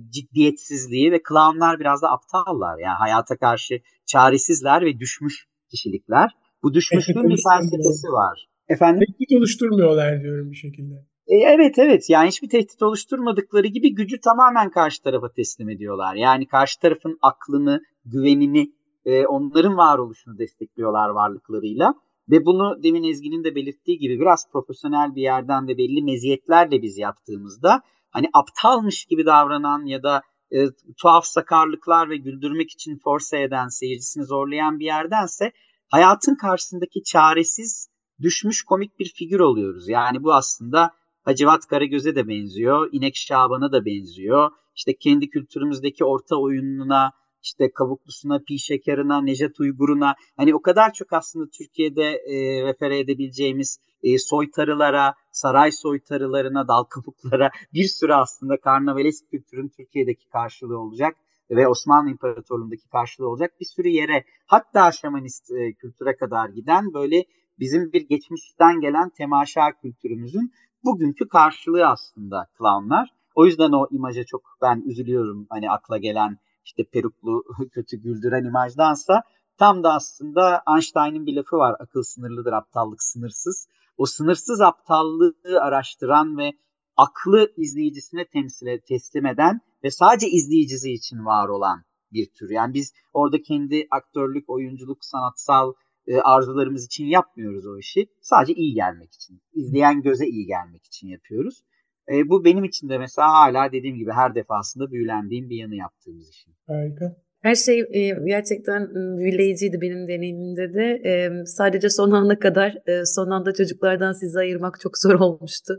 ciddiyetsizliği 0.10 1.12
ve 1.12 1.22
clownlar 1.30 1.80
biraz 1.80 2.02
da 2.02 2.12
aptallar. 2.12 2.80
Yani 2.80 2.98
hayata 2.98 3.38
karşı 3.38 3.80
çaresizler 4.06 4.86
ve 4.86 5.00
düşmüş 5.00 5.48
kişilikler. 5.72 6.32
Bu 6.64 6.74
düşmüşlüğün 6.74 7.30
bir 7.30 7.44
felsefesi 7.50 8.08
var. 8.08 8.48
Efendim? 8.70 9.08
Tehdit 9.08 9.38
oluşturmuyorlar 9.38 10.22
diyorum 10.22 10.52
bir 10.52 10.56
şekilde. 10.56 10.94
E, 11.28 11.36
evet 11.36 11.80
evet 11.80 12.10
yani 12.10 12.28
hiçbir 12.28 12.50
tehdit 12.50 12.82
oluşturmadıkları 12.82 13.68
gibi 13.68 13.96
gücü 13.96 14.20
tamamen 14.20 14.72
karşı 14.72 15.04
tarafa 15.04 15.32
teslim 15.32 15.70
ediyorlar. 15.70 16.16
Yani 16.16 16.48
karşı 16.48 16.80
tarafın 16.80 17.18
aklını, 17.22 17.82
güvenini, 18.06 18.72
e, 19.06 19.26
onların 19.26 19.78
varoluşunu 19.78 20.38
destekliyorlar 20.38 21.10
varlıklarıyla. 21.10 21.94
Ve 22.30 22.46
bunu 22.46 22.84
demin 22.84 23.04
Ezgi'nin 23.04 23.44
de 23.44 23.56
belirttiği 23.56 23.98
gibi 23.98 24.20
biraz 24.20 24.52
profesyonel 24.52 25.16
bir 25.16 25.22
yerden 25.22 25.68
ve 25.68 25.78
belli 25.78 26.04
meziyetlerle 26.04 26.82
biz 26.82 26.98
yaptığımızda 26.98 27.82
hani 28.16 28.30
aptalmış 28.34 29.06
gibi 29.06 29.26
davranan 29.26 29.86
ya 29.86 30.04
da 30.04 30.22
e, 30.52 30.58
tuhaf 31.02 31.26
sakarlıklar 31.26 32.10
ve 32.10 32.18
güldürmek 32.18 32.72
için 32.72 32.98
force 33.04 33.42
eden, 33.42 33.68
seyircisini 33.68 34.26
zorlayan 34.26 34.80
bir 34.80 34.86
yerdense 34.86 35.52
hayatın 35.92 36.36
karşısındaki 36.36 37.04
çaresiz, 37.04 37.90
düşmüş 38.22 38.64
komik 38.64 39.00
bir 39.00 39.14
figür 39.16 39.40
oluyoruz. 39.40 39.90
Yani 39.90 40.24
bu 40.24 40.34
aslında 40.34 40.92
Hacivat 41.24 41.68
Karagöz'e 41.68 42.16
de 42.16 42.28
benziyor, 42.28 42.90
İnek 42.92 43.16
Şaban'a 43.16 43.72
da 43.72 43.86
benziyor. 43.86 44.52
İşte 44.76 44.98
kendi 44.98 45.30
kültürümüzdeki 45.30 46.06
orta 46.06 46.36
oyununa, 46.36 47.12
işte 47.46 47.72
Kavuklusuna, 47.72 48.40
Pi 48.48 48.60
Şeker'ına, 48.60 49.22
Nejat 49.22 49.60
Uygur'una 49.60 50.16
hani 50.38 50.56
o 50.56 50.62
kadar 50.62 50.94
çok 50.94 51.14
aslında 51.14 51.46
Türkiye'de 51.58 52.04
e, 52.04 52.64
refere 52.64 53.00
edebileceğimiz 53.00 53.80
e, 54.04 54.18
soytarılara, 54.18 55.14
saray 55.32 55.72
soytarılarına, 55.72 56.68
dal 56.68 56.84
kabuklara 56.84 57.50
bir 57.74 57.84
sürü 57.84 58.14
aslında 58.14 58.58
karnavalesk 58.58 59.32
kültürün 59.32 59.68
Türkiye'deki 59.78 60.30
karşılığı 60.30 60.80
olacak 60.80 61.16
ve 61.52 61.68
Osmanlı 61.68 62.10
İmparatorluğu'ndaki 62.10 62.90
karşılığı 62.90 63.30
olacak 63.30 63.52
bir 63.60 63.66
sürü 63.66 63.88
yere 63.88 64.24
hatta 64.46 64.92
şamanist 64.92 65.52
e, 65.52 65.74
kültüre 65.74 66.16
kadar 66.18 66.50
giden 66.50 66.94
böyle 66.94 67.24
bizim 67.60 67.94
bir 67.94 68.02
geçmişten 68.02 68.82
gelen 68.82 69.10
temaşa 69.10 69.72
kültürümüzün 69.82 70.54
bugünkü 70.86 71.28
karşılığı 71.28 71.88
aslında 71.88 72.48
clownlar. 72.58 73.10
O 73.36 73.46
yüzden 73.46 73.72
o 73.72 73.88
imaja 73.92 74.24
çok 74.26 74.42
ben 74.62 74.84
üzülüyorum 74.86 75.48
hani 75.50 75.72
akla 75.72 75.98
gelen 75.98 76.38
işte 76.66 76.84
peruklu 76.84 77.44
kötü 77.74 77.98
güldüren 77.98 78.46
imajdansa 78.46 79.24
tam 79.58 79.84
da 79.84 79.94
aslında 79.94 80.64
Einstein'ın 80.76 81.26
bir 81.26 81.36
lafı 81.36 81.58
var 81.58 81.76
akıl 81.80 82.04
sınırlıdır 82.04 82.54
aptallık 82.54 83.04
sınırsız. 83.04 83.68
O 83.98 84.06
sınırsız 84.06 84.62
aptallığı 84.62 85.34
araştıran 85.62 86.38
ve 86.38 86.52
aklı 86.98 87.54
izleyicisine 87.58 88.26
temsil 88.26 88.68
e, 88.68 88.80
teslim 88.80 89.26
eden 89.26 89.62
ve 89.84 89.92
sadece 89.92 90.28
izleyicisi 90.28 90.92
için 90.92 91.26
var 91.26 91.50
olan 91.50 91.84
bir 92.12 92.30
tür. 92.40 92.50
Yani 92.50 92.74
biz 92.74 92.94
orada 93.14 93.42
kendi 93.42 93.88
aktörlük, 93.92 94.50
oyunculuk, 94.50 95.06
sanatsal 95.06 95.74
e, 96.08 96.20
arzularımız 96.20 96.86
için 96.86 97.06
yapmıyoruz 97.06 97.66
o 97.66 97.78
işi. 97.78 98.08
Sadece 98.22 98.54
iyi 98.54 98.74
gelmek 98.74 99.14
için, 99.14 99.42
izleyen 99.54 100.02
göze 100.02 100.26
iyi 100.26 100.46
gelmek 100.46 100.86
için 100.86 101.08
yapıyoruz. 101.08 101.64
E, 102.12 102.30
bu 102.30 102.46
benim 102.46 102.64
için 102.64 102.90
de 102.90 102.98
mesela 102.98 103.28
hala 103.28 103.72
dediğim 103.72 103.98
gibi 103.98 104.12
her 104.12 104.36
defasında 104.36 104.92
büyülendiğim 104.92 105.50
bir 105.50 105.58
yanı 105.58 105.76
yaptığımız 105.76 106.30
işin. 106.30 106.54
Harika. 106.68 107.16
Her 107.42 107.56
şey 107.56 107.80
e, 107.80 108.16
gerçekten 108.26 108.90
büyüleyiciydi 109.18 109.82
benim 109.82 110.08
deneyimimde 110.08 110.74
de. 110.74 111.02
E, 111.06 111.46
sadece 111.46 111.90
son 111.90 112.12
ana 112.12 112.40
kadar, 112.40 112.78
e, 112.88 113.06
son 113.06 113.30
anda 113.30 113.54
çocuklardan 113.54 114.12
sizi 114.12 114.40
ayırmak 114.40 114.80
çok 114.80 114.98
zor 114.98 115.14
olmuştu. 115.20 115.78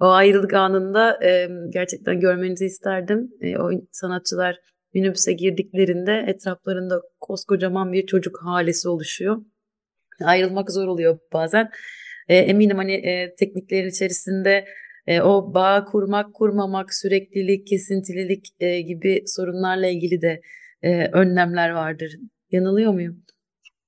O 0.00 0.06
ayrılık 0.06 0.54
anında 0.54 1.24
e, 1.24 1.48
gerçekten 1.70 2.20
görmenizi 2.20 2.64
isterdim. 2.64 3.30
E, 3.40 3.58
o 3.58 3.70
sanatçılar 3.92 4.56
minibüse 4.94 5.32
girdiklerinde 5.32 6.24
etraflarında 6.26 7.02
koskocaman 7.20 7.92
bir 7.92 8.06
çocuk 8.06 8.38
halesi 8.42 8.88
oluşuyor. 8.88 9.36
Ayrılmak 10.24 10.70
zor 10.70 10.86
oluyor 10.86 11.18
bazen. 11.32 11.70
E, 12.28 12.36
eminim 12.36 12.76
hani 12.76 12.94
e, 12.94 13.34
tekniklerin 13.34 13.88
içerisinde 13.88 14.64
e, 15.06 15.20
o 15.20 15.54
bağ 15.54 15.84
kurmak, 15.84 16.34
kurmamak, 16.34 16.94
süreklilik, 16.94 17.66
kesintililik 17.66 18.46
e, 18.60 18.80
gibi 18.80 19.22
sorunlarla 19.26 19.86
ilgili 19.86 20.22
de 20.22 20.40
e, 20.82 21.06
önlemler 21.06 21.70
vardır. 21.70 22.16
Yanılıyor 22.50 22.92
muyum? 22.92 23.22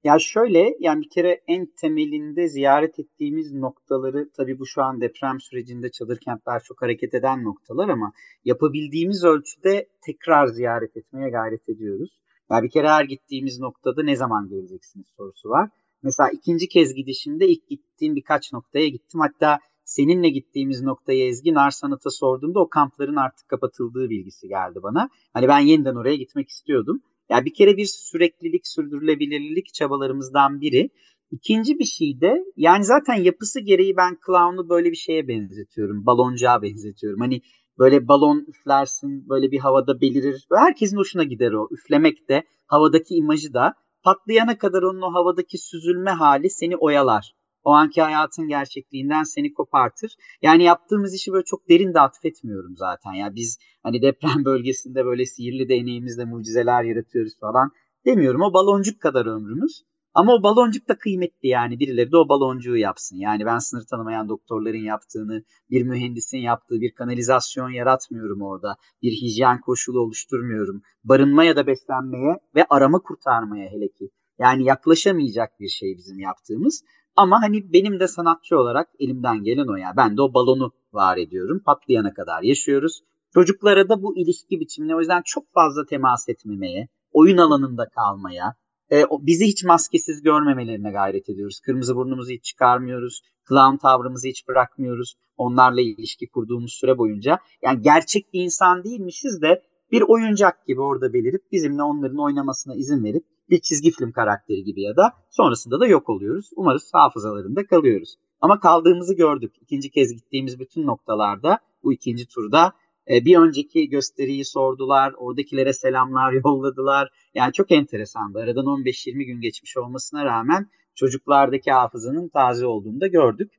Ya 0.04 0.18
şöyle 0.18 0.74
yani 0.80 1.02
bir 1.02 1.10
kere 1.10 1.40
en 1.46 1.66
temelinde 1.80 2.48
ziyaret 2.48 2.98
ettiğimiz 2.98 3.52
noktaları 3.52 4.30
tabii 4.36 4.58
bu 4.58 4.66
şu 4.66 4.82
an 4.82 5.00
deprem 5.00 5.40
sürecinde 5.40 5.90
çadır 5.90 6.18
kentler 6.18 6.62
çok 6.64 6.82
hareket 6.82 7.14
eden 7.14 7.44
noktalar 7.44 7.88
ama 7.88 8.12
yapabildiğimiz 8.44 9.24
ölçüde 9.24 9.88
tekrar 10.06 10.46
ziyaret 10.46 10.96
etmeye 10.96 11.30
gayret 11.30 11.68
ediyoruz. 11.68 12.10
Ya 12.50 12.62
bir 12.62 12.70
kere 12.70 12.88
her 12.88 13.04
gittiğimiz 13.04 13.60
noktada 13.60 14.02
ne 14.02 14.16
zaman 14.16 14.48
geleceksiniz 14.48 15.06
sorusu 15.16 15.48
var. 15.48 15.70
Mesela 16.02 16.30
ikinci 16.30 16.68
kez 16.68 16.94
gidişimde 16.94 17.48
ilk 17.48 17.68
gittiğim 17.68 18.16
birkaç 18.16 18.52
noktaya 18.52 18.88
gittim. 18.88 19.20
Hatta 19.20 19.58
seninle 19.88 20.28
gittiğimiz 20.28 20.82
noktaya 20.82 21.26
Ezgi 21.26 21.54
Nar 21.54 21.70
Sanat'a 21.70 22.10
sorduğumda 22.10 22.60
o 22.60 22.68
kampların 22.68 23.16
artık 23.16 23.48
kapatıldığı 23.48 24.10
bilgisi 24.10 24.48
geldi 24.48 24.78
bana. 24.82 25.10
Hani 25.32 25.48
ben 25.48 25.58
yeniden 25.58 25.94
oraya 25.94 26.16
gitmek 26.16 26.48
istiyordum. 26.48 27.00
Yani 27.30 27.44
bir 27.44 27.54
kere 27.54 27.76
bir 27.76 27.84
süreklilik, 27.84 28.66
sürdürülebilirlik 28.66 29.74
çabalarımızdan 29.74 30.60
biri. 30.60 30.90
İkinci 31.30 31.78
bir 31.78 31.84
şey 31.84 32.20
de 32.20 32.44
yani 32.56 32.84
zaten 32.84 33.14
yapısı 33.14 33.60
gereği 33.60 33.96
ben 33.96 34.18
clown'u 34.26 34.68
böyle 34.68 34.90
bir 34.90 34.96
şeye 34.96 35.28
benzetiyorum. 35.28 36.06
Baloncağa 36.06 36.62
benzetiyorum. 36.62 37.20
Hani 37.20 37.42
böyle 37.78 38.08
balon 38.08 38.44
üflersin 38.48 39.28
böyle 39.28 39.50
bir 39.50 39.58
havada 39.58 40.00
belirir. 40.00 40.46
Herkesin 40.54 40.96
hoşuna 40.96 41.24
gider 41.24 41.52
o. 41.52 41.68
Üflemek 41.70 42.28
de 42.28 42.42
havadaki 42.66 43.14
imajı 43.14 43.54
da 43.54 43.74
patlayana 44.02 44.58
kadar 44.58 44.82
onun 44.82 45.02
o 45.02 45.14
havadaki 45.14 45.58
süzülme 45.58 46.10
hali 46.10 46.50
seni 46.50 46.76
oyalar 46.76 47.37
o 47.68 47.72
anki 47.72 48.02
hayatın 48.02 48.48
gerçekliğinden 48.48 49.22
seni 49.22 49.52
kopartır. 49.52 50.16
Yani 50.42 50.62
yaptığımız 50.64 51.14
işi 51.14 51.32
böyle 51.32 51.44
çok 51.44 51.68
derin 51.68 51.94
de 51.94 52.00
atfetmiyorum 52.00 52.76
zaten. 52.76 53.12
Ya 53.12 53.34
biz 53.34 53.58
hani 53.82 54.02
deprem 54.02 54.44
bölgesinde 54.44 55.04
böyle 55.04 55.26
sihirli 55.26 55.68
deneyimizle 55.68 56.24
mucizeler 56.24 56.84
yaratıyoruz 56.84 57.38
falan 57.40 57.70
demiyorum. 58.06 58.42
O 58.42 58.52
baloncuk 58.52 59.00
kadar 59.00 59.26
ömrümüz. 59.26 59.84
Ama 60.14 60.34
o 60.34 60.42
baloncuk 60.42 60.88
da 60.88 60.98
kıymetli 60.98 61.48
yani 61.48 61.80
birileri 61.80 62.12
de 62.12 62.16
o 62.16 62.28
baloncuğu 62.28 62.76
yapsın. 62.76 63.16
Yani 63.16 63.46
ben 63.46 63.58
sınır 63.58 63.84
tanımayan 63.90 64.28
doktorların 64.28 64.84
yaptığını, 64.84 65.42
bir 65.70 65.82
mühendisin 65.82 66.38
yaptığı 66.38 66.80
bir 66.80 66.94
kanalizasyon 66.94 67.70
yaratmıyorum 67.70 68.42
orada. 68.42 68.76
Bir 69.02 69.12
hijyen 69.12 69.60
koşulu 69.60 70.00
oluşturmuyorum. 70.00 70.82
Barınma 71.04 71.44
ya 71.44 71.56
da 71.56 71.66
beslenmeye 71.66 72.38
ve 72.54 72.64
arama 72.70 72.98
kurtarmaya 72.98 73.70
hele 73.70 73.88
ki. 73.88 74.10
Yani 74.38 74.64
yaklaşamayacak 74.64 75.60
bir 75.60 75.68
şey 75.68 75.96
bizim 75.96 76.18
yaptığımız. 76.18 76.84
Ama 77.18 77.42
hani 77.42 77.72
benim 77.72 78.00
de 78.00 78.08
sanatçı 78.08 78.58
olarak 78.58 78.88
elimden 78.98 79.42
gelen 79.42 79.66
o 79.66 79.76
ya. 79.76 79.92
Ben 79.96 80.16
de 80.16 80.22
o 80.22 80.34
balonu 80.34 80.72
var 80.92 81.16
ediyorum. 81.16 81.62
Patlayana 81.66 82.14
kadar 82.14 82.42
yaşıyoruz. 82.42 83.00
Çocuklara 83.34 83.88
da 83.88 84.02
bu 84.02 84.16
ilişki 84.16 84.60
biçimine 84.60 84.96
o 84.96 84.98
yüzden 84.98 85.22
çok 85.24 85.44
fazla 85.54 85.86
temas 85.86 86.28
etmemeye, 86.28 86.88
oyun 87.12 87.36
alanında 87.36 87.88
kalmaya, 87.88 88.54
e, 88.92 89.04
bizi 89.20 89.46
hiç 89.46 89.64
maskesiz 89.64 90.22
görmemelerine 90.22 90.90
gayret 90.90 91.28
ediyoruz. 91.28 91.60
Kırmızı 91.60 91.96
burnumuzu 91.96 92.32
hiç 92.32 92.44
çıkarmıyoruz. 92.44 93.20
Clown 93.48 93.76
tavrımızı 93.76 94.28
hiç 94.28 94.48
bırakmıyoruz. 94.48 95.14
Onlarla 95.36 95.80
ilişki 95.80 96.26
kurduğumuz 96.28 96.72
süre 96.72 96.98
boyunca. 96.98 97.38
Yani 97.62 97.82
gerçek 97.82 98.32
bir 98.32 98.42
insan 98.42 98.84
değilmişiz 98.84 99.42
de 99.42 99.62
bir 99.92 100.02
oyuncak 100.02 100.66
gibi 100.66 100.80
orada 100.80 101.12
belirip 101.12 101.52
bizimle 101.52 101.82
onların 101.82 102.18
oynamasına 102.18 102.74
izin 102.74 103.04
verip 103.04 103.24
bir 103.50 103.58
çizgi 103.58 103.90
film 103.90 104.12
karakteri 104.12 104.64
gibi 104.64 104.82
ya 104.82 104.96
da 104.96 105.12
sonrasında 105.30 105.80
da 105.80 105.86
yok 105.86 106.08
oluyoruz. 106.08 106.50
Umarız 106.56 106.90
hafızalarında 106.92 107.66
kalıyoruz. 107.66 108.16
Ama 108.40 108.60
kaldığımızı 108.60 109.14
gördük. 109.14 109.54
İkinci 109.60 109.90
kez 109.90 110.12
gittiğimiz 110.12 110.60
bütün 110.60 110.86
noktalarda 110.86 111.58
bu 111.82 111.92
ikinci 111.92 112.26
turda 112.26 112.72
E, 113.10 113.24
bir 113.24 113.38
önceki 113.38 113.88
gösteriyi 113.88 114.44
sordular, 114.44 115.12
oradakilere 115.16 115.72
selamlar 115.72 116.32
yolladılar. 116.44 117.08
Yani 117.34 117.52
çok 117.52 117.70
enteresandı. 117.72 118.38
Aradan 118.38 118.64
15-20 118.64 119.24
gün 119.24 119.40
geçmiş 119.40 119.76
olmasına 119.76 120.24
rağmen 120.24 120.70
çocuklardaki 120.94 121.72
hafızanın 121.72 122.28
taze 122.28 122.66
olduğunu 122.66 123.00
da 123.00 123.06
gördük. 123.06 123.52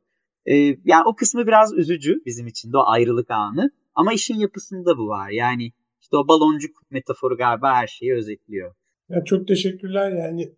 E, 0.46 0.56
yani 0.86 1.04
o 1.06 1.16
kısmı 1.16 1.48
biraz 1.48 1.74
üzücü 1.74 2.22
bizim 2.26 2.48
için 2.48 2.74
de 2.74 2.78
o 2.78 2.84
ayrılık 2.86 3.32
anı. 3.32 3.72
Ama 3.96 4.14
işin 4.14 4.36
yapısında 4.36 4.98
bu 4.98 5.08
var. 5.08 5.30
Yani 5.30 5.72
işte 6.02 6.18
o 6.18 6.28
baloncuk 6.28 6.92
metaforu 6.92 7.38
galiba 7.38 7.76
her 7.76 7.88
şeyi 7.88 8.14
özetliyor. 8.14 8.76
Ya 9.10 9.24
çok 9.26 9.48
teşekkürler 9.48 10.12
yani 10.12 10.52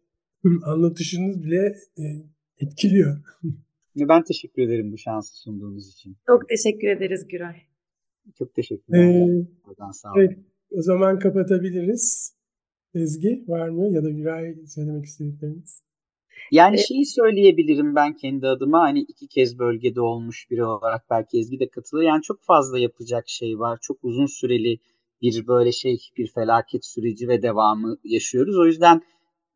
anlatışınız 0.66 1.44
bile 1.44 1.76
e, 1.98 2.04
etkiliyor. 2.60 3.18
Ben 3.96 4.24
teşekkür 4.24 4.62
ederim 4.62 4.92
bu 4.92 4.98
şansı 4.98 5.38
sunduğunuz 5.42 5.90
için. 5.94 6.18
Çok 6.28 6.50
teşekkür 6.50 6.88
ederiz 6.88 7.28
Güray. 7.28 7.56
Çok 8.38 8.56
teşekkürler. 8.56 9.00
Ee, 9.00 9.46
Oradan 9.68 9.92
sağ 9.92 10.12
olun. 10.12 10.20
evet, 10.20 10.38
o 10.72 10.82
zaman 10.82 11.20
kapatabiliriz. 11.20 12.36
Ezgi 12.94 13.44
var 13.48 13.70
mı 13.70 13.88
ya 13.96 14.04
da 14.04 14.10
Güray 14.10 14.56
söylemek 14.68 15.06
istedikleriniz? 15.06 15.84
Yani 16.52 16.76
E- 16.76 16.84
şeyi 16.84 17.06
söyleyebilirim 17.06 17.96
ben 17.96 18.14
kendi 18.16 18.48
adıma 18.48 18.80
hani 18.82 19.00
iki 19.00 19.28
kez 19.28 19.60
bölgede 19.60 20.02
olmuş 20.02 20.52
biri 20.52 20.64
olarak 20.64 21.10
belki 21.10 21.40
Ezgi 21.40 21.60
de 21.60 21.70
katılır. 21.70 22.04
Yani 22.04 22.22
çok 22.22 22.42
fazla 22.44 22.80
yapacak 22.80 23.30
şey 23.30 23.60
var. 23.60 23.80
Çok 23.82 23.98
uzun 24.04 24.26
süreli 24.26 24.78
bir 25.22 25.48
böyle 25.48 25.72
şey 25.72 25.98
bir 26.18 26.32
felaket 26.36 26.86
süreci 26.86 27.28
ve 27.28 27.42
devamı 27.42 27.98
yaşıyoruz. 28.04 28.58
O 28.58 28.66
yüzden 28.66 29.02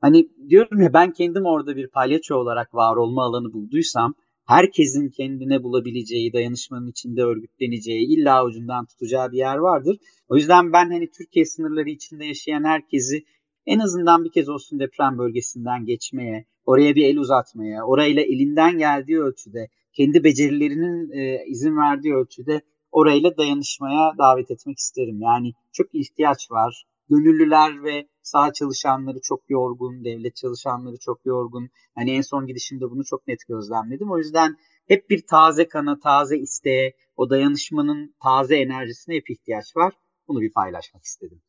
hani 0.02 0.30
diyorum 0.50 0.82
ya 0.82 0.94
ben 0.94 1.12
kendim 1.12 1.46
orada 1.46 1.76
bir 1.76 1.88
palyaço 1.88 2.36
olarak 2.36 2.74
var 2.74 2.96
olma 2.96 3.24
alanı 3.24 3.54
bulduysam 3.54 4.14
herkesin 4.48 5.10
kendine 5.10 5.64
bulabileceği, 5.64 6.34
dayanışmanın 6.34 6.88
içinde 6.88 7.24
örgütleneceği, 7.24 8.08
illa 8.08 8.46
ucundan 8.46 8.86
tutacağı 8.86 9.32
bir 9.32 9.38
yer 9.38 9.58
vardır. 9.58 9.98
O 10.30 10.36
yüzden 10.36 10.74
ben 10.74 10.92
hani 10.92 11.10
Türkiye 11.12 11.46
sınırları 11.46 11.90
içinde 11.90 12.26
yaşayan 12.26 12.64
herkesi 12.64 13.26
en 13.66 13.80
azından 13.80 14.24
bir 14.24 14.32
kez 14.32 14.50
olsun 14.50 14.80
deprem 14.80 15.18
bölgesinden 15.18 15.86
geçmeye, 15.86 16.46
oraya 16.66 16.96
bir 16.96 17.06
el 17.06 17.18
uzatmaya, 17.18 17.86
orayla 17.86 18.22
elinden 18.22 18.78
geldiği 18.78 19.20
ölçüde, 19.20 19.70
kendi 19.94 20.24
becerilerinin 20.24 21.12
e, 21.12 21.46
izin 21.48 21.78
verdiği 21.78 22.14
ölçüde 22.14 22.62
orayla 22.96 23.38
dayanışmaya 23.38 24.14
davet 24.18 24.52
etmek 24.52 24.78
isterim. 24.78 25.22
Yani 25.22 25.54
çok 25.72 25.96
ihtiyaç 25.96 26.52
var. 26.52 26.86
Gönüllüler 27.10 27.84
ve 27.84 28.08
sağ 28.22 28.54
çalışanları 28.54 29.20
çok 29.24 29.50
yorgun, 29.50 30.04
devlet 30.04 30.36
çalışanları 30.36 30.98
çok 30.98 31.26
yorgun. 31.26 31.70
Hani 31.96 32.12
en 32.12 32.22
son 32.22 32.48
gidişimde 32.48 32.86
bunu 32.92 33.04
çok 33.04 33.28
net 33.28 33.40
gözlemledim. 33.48 34.12
O 34.12 34.18
yüzden 34.18 34.56
hep 34.88 35.10
bir 35.10 35.28
taze 35.28 35.68
kana, 35.68 36.00
taze 36.00 36.38
isteğe, 36.38 36.94
o 37.18 37.30
dayanışmanın 37.30 38.16
taze 38.24 38.56
enerjisine 38.56 39.16
hep 39.16 39.30
ihtiyaç 39.30 39.76
var. 39.76 39.94
Bunu 40.28 40.42
bir 40.42 40.52
paylaşmak 40.52 41.04
istedim. 41.04 41.42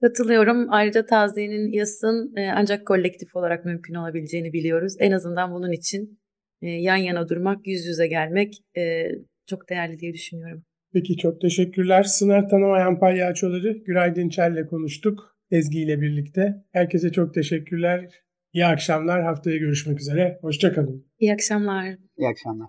Katılıyorum. 0.00 0.66
Ayrıca 0.70 1.06
taziyenin 1.06 1.72
yasın 1.72 2.36
e, 2.36 2.50
ancak 2.56 2.86
kolektif 2.86 3.36
olarak 3.36 3.64
mümkün 3.64 3.94
olabileceğini 3.94 4.52
biliyoruz. 4.52 4.96
En 4.98 5.12
azından 5.12 5.52
bunun 5.52 5.72
için 5.72 6.20
e, 6.62 6.68
yan 6.68 6.96
yana 6.96 7.28
durmak, 7.28 7.66
yüz 7.66 7.86
yüze 7.86 8.06
gelmek 8.06 8.54
e, 8.76 9.04
çok 9.46 9.68
değerli 9.70 9.98
diye 9.98 10.12
düşünüyorum. 10.12 10.64
Peki 10.92 11.16
çok 11.16 11.40
teşekkürler. 11.40 12.02
Sınır 12.02 12.48
tanımayan 12.48 12.98
palyaçoları 12.98 13.72
Güray 13.72 14.16
Dinçer'le 14.16 14.66
konuştuk. 14.66 15.36
Ezgi 15.50 15.82
ile 15.82 16.00
birlikte. 16.00 16.64
Herkese 16.72 17.12
çok 17.12 17.34
teşekkürler. 17.34 18.08
İyi 18.52 18.66
akşamlar. 18.66 19.22
Haftaya 19.22 19.56
görüşmek 19.56 20.00
üzere. 20.00 20.38
Hoşçakalın. 20.40 21.06
İyi 21.18 21.32
akşamlar. 21.32 21.84
İyi 22.18 22.28
akşamlar. 22.28 22.68